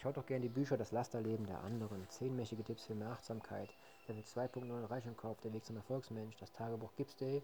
schaut 0.00 0.16
doch 0.16 0.26
gerne 0.26 0.42
die 0.42 0.48
Bücher 0.48 0.76
Das 0.76 0.92
Lasterleben 0.92 1.46
der 1.46 1.60
anderen, 1.62 2.08
zehnmächtige 2.08 2.64
Tipps 2.64 2.86
für 2.86 2.94
mehr 2.94 3.10
Achtsamkeit, 3.10 3.68
Level 4.08 4.22
2.9 4.22 4.90
Reich 4.90 5.06
im 5.06 5.16
Kopf, 5.16 5.40
der 5.40 5.52
Weg 5.52 5.64
zum 5.64 5.76
Erfolgsmensch, 5.76 6.36
das 6.38 6.52
Tagebuch 6.52 6.94
Gibbs 6.96 7.16
Day, 7.16 7.42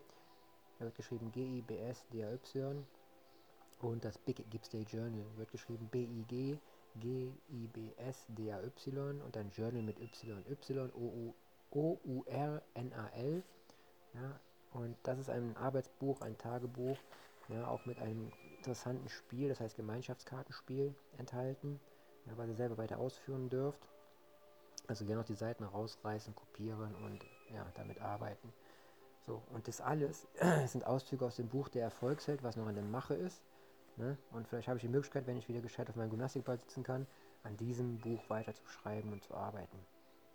da 0.79 0.85
wird 0.85 0.95
geschrieben 0.95 1.31
G-I-B-S-D-A-Y 1.33 2.87
und 3.83 4.05
das 4.05 4.19
Big 4.19 4.51
Gibbs 4.51 4.71
Day 4.71 4.83
Journal 4.83 5.25
wird 5.37 5.51
geschrieben 5.51 5.89
B-I-G 5.89 6.59
G-I-B-S-D-A-Y 7.01 8.51
und 9.23 9.37
dann 9.37 9.51
Journal 9.51 9.83
mit 9.83 10.01
Y, 10.01 10.43
Y-O-U-R-N-A-L. 11.71 13.43
Ja, 14.15 14.41
und 14.77 14.97
das 15.03 15.19
ist 15.19 15.31
ein 15.31 15.57
Arbeitsbuch, 15.57 16.21
ein 16.21 16.37
Tagebuch, 16.39 16.99
ja, 17.49 17.67
auch 17.67 17.85
mit 17.87 17.99
einem 17.99 18.31
interessanten 18.59 19.09
Spiel, 19.09 19.49
das 19.49 19.61
heißt 19.61 19.77
Gemeinschaftskartenspiel 19.77 20.95
enthalten, 21.19 21.81
ja, 22.27 22.33
was 22.37 22.49
ihr 22.49 22.57
selber 22.57 22.79
weiter 22.79 22.99
ausführen 22.99 23.49
dürft. 23.49 23.89
Also 24.89 25.05
gerne 25.05 25.21
noch 25.21 25.27
die 25.27 25.35
Seiten 25.35 25.65
rausreißen, 25.65 26.35
kopieren 26.35 26.95
und 26.97 27.25
ja, 27.53 27.67
damit 27.75 28.01
arbeiten. 28.01 28.53
So, 29.27 29.43
und 29.53 29.67
das 29.67 29.81
alles 29.81 30.29
sind 30.67 30.87
Auszüge 30.87 31.25
aus 31.25 31.37
dem 31.37 31.49
Buch 31.49 31.69
Der 31.69 31.83
Erfolgsheld, 31.83 32.43
was 32.43 32.57
noch 32.57 32.69
in 32.69 32.75
der 32.75 32.85
Mache 32.85 33.15
ist. 33.15 33.43
Ne? 33.97 34.17
Und 34.31 34.47
vielleicht 34.47 34.69
habe 34.69 34.77
ich 34.77 34.83
die 34.83 34.89
Möglichkeit, 34.89 35.27
wenn 35.27 35.37
ich 35.37 35.49
wieder 35.49 35.61
gescheit 35.61 35.89
auf 35.89 35.97
meinem 35.97 36.11
Gymnastikball 36.11 36.59
sitzen 36.59 36.83
kann, 36.83 37.07
an 37.43 37.57
diesem 37.57 37.99
Buch 37.99 38.23
weiter 38.29 38.55
zu 38.55 38.67
schreiben 38.69 39.13
und 39.13 39.25
zu 39.25 39.35
arbeiten. 39.35 39.79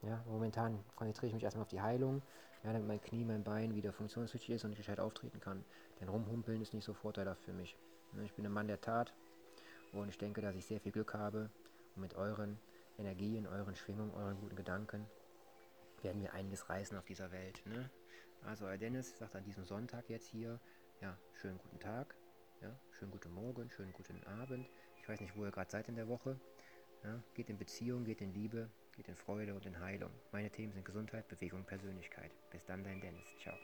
Ja, 0.01 0.19
momentan 0.27 0.83
konzentriere 0.95 1.27
ich 1.27 1.33
mich 1.33 1.43
erstmal 1.43 1.63
auf 1.63 1.69
die 1.69 1.81
Heilung, 1.81 2.21
ja, 2.63 2.73
damit 2.73 2.87
mein 2.87 3.01
Knie, 3.01 3.25
mein 3.25 3.43
Bein 3.43 3.75
wieder 3.75 3.91
funktionsfähig 3.91 4.49
ist 4.49 4.65
und 4.65 4.71
ich 4.71 4.77
gescheit 4.77 4.99
auftreten 4.99 5.39
kann. 5.39 5.63
Denn 5.99 6.09
rumhumpeln 6.09 6.61
ist 6.61 6.73
nicht 6.73 6.85
so 6.85 6.93
vorteilhaft 6.93 7.43
für 7.43 7.53
mich. 7.53 7.77
Ne? 8.13 8.25
Ich 8.25 8.33
bin 8.33 8.45
ein 8.45 8.51
Mann 8.51 8.67
der 8.67 8.81
Tat 8.81 9.13
und 9.93 10.09
ich 10.09 10.17
denke, 10.17 10.41
dass 10.41 10.55
ich 10.55 10.65
sehr 10.65 10.79
viel 10.79 10.91
Glück 10.91 11.13
habe 11.13 11.49
und 11.95 12.01
mit 12.01 12.15
euren 12.15 12.59
Energien, 12.97 13.47
euren 13.47 13.75
Schwingungen, 13.75 14.13
euren 14.13 14.39
guten 14.39 14.55
Gedanken 14.55 15.05
werden 16.01 16.21
wir 16.21 16.33
einiges 16.33 16.69
reißen 16.69 16.97
auf 16.97 17.05
dieser 17.05 17.31
Welt. 17.31 17.61
Ne? 17.65 17.89
Also 18.43 18.65
euer 18.65 18.77
Dennis 18.77 19.17
sagt 19.17 19.35
an 19.35 19.43
diesem 19.43 19.65
Sonntag 19.65 20.09
jetzt 20.09 20.27
hier, 20.27 20.59
ja, 20.99 21.17
schönen 21.33 21.57
guten 21.59 21.79
Tag, 21.79 22.15
ja, 22.61 22.75
schönen 22.91 23.11
guten 23.11 23.31
Morgen, 23.31 23.69
schönen 23.69 23.93
guten 23.93 24.23
Abend. 24.23 24.67
Ich 24.97 25.07
weiß 25.07 25.19
nicht, 25.19 25.35
wo 25.35 25.45
ihr 25.45 25.51
gerade 25.51 25.69
seid 25.69 25.89
in 25.89 25.95
der 25.95 26.07
Woche. 26.07 26.39
Ja, 27.03 27.21
geht 27.33 27.49
in 27.49 27.57
Beziehung, 27.57 28.03
geht 28.03 28.21
in 28.21 28.33
Liebe, 28.33 28.69
geht 28.93 29.07
in 29.07 29.15
Freude 29.15 29.53
und 29.53 29.65
in 29.65 29.79
Heilung. 29.79 30.11
Meine 30.31 30.49
Themen 30.49 30.73
sind 30.73 30.85
Gesundheit, 30.85 31.27
Bewegung 31.27 31.63
Persönlichkeit. 31.63 32.31
Bis 32.51 32.65
dann, 32.65 32.83
dein 32.83 33.01
Dennis. 33.01 33.25
Ciao. 33.41 33.57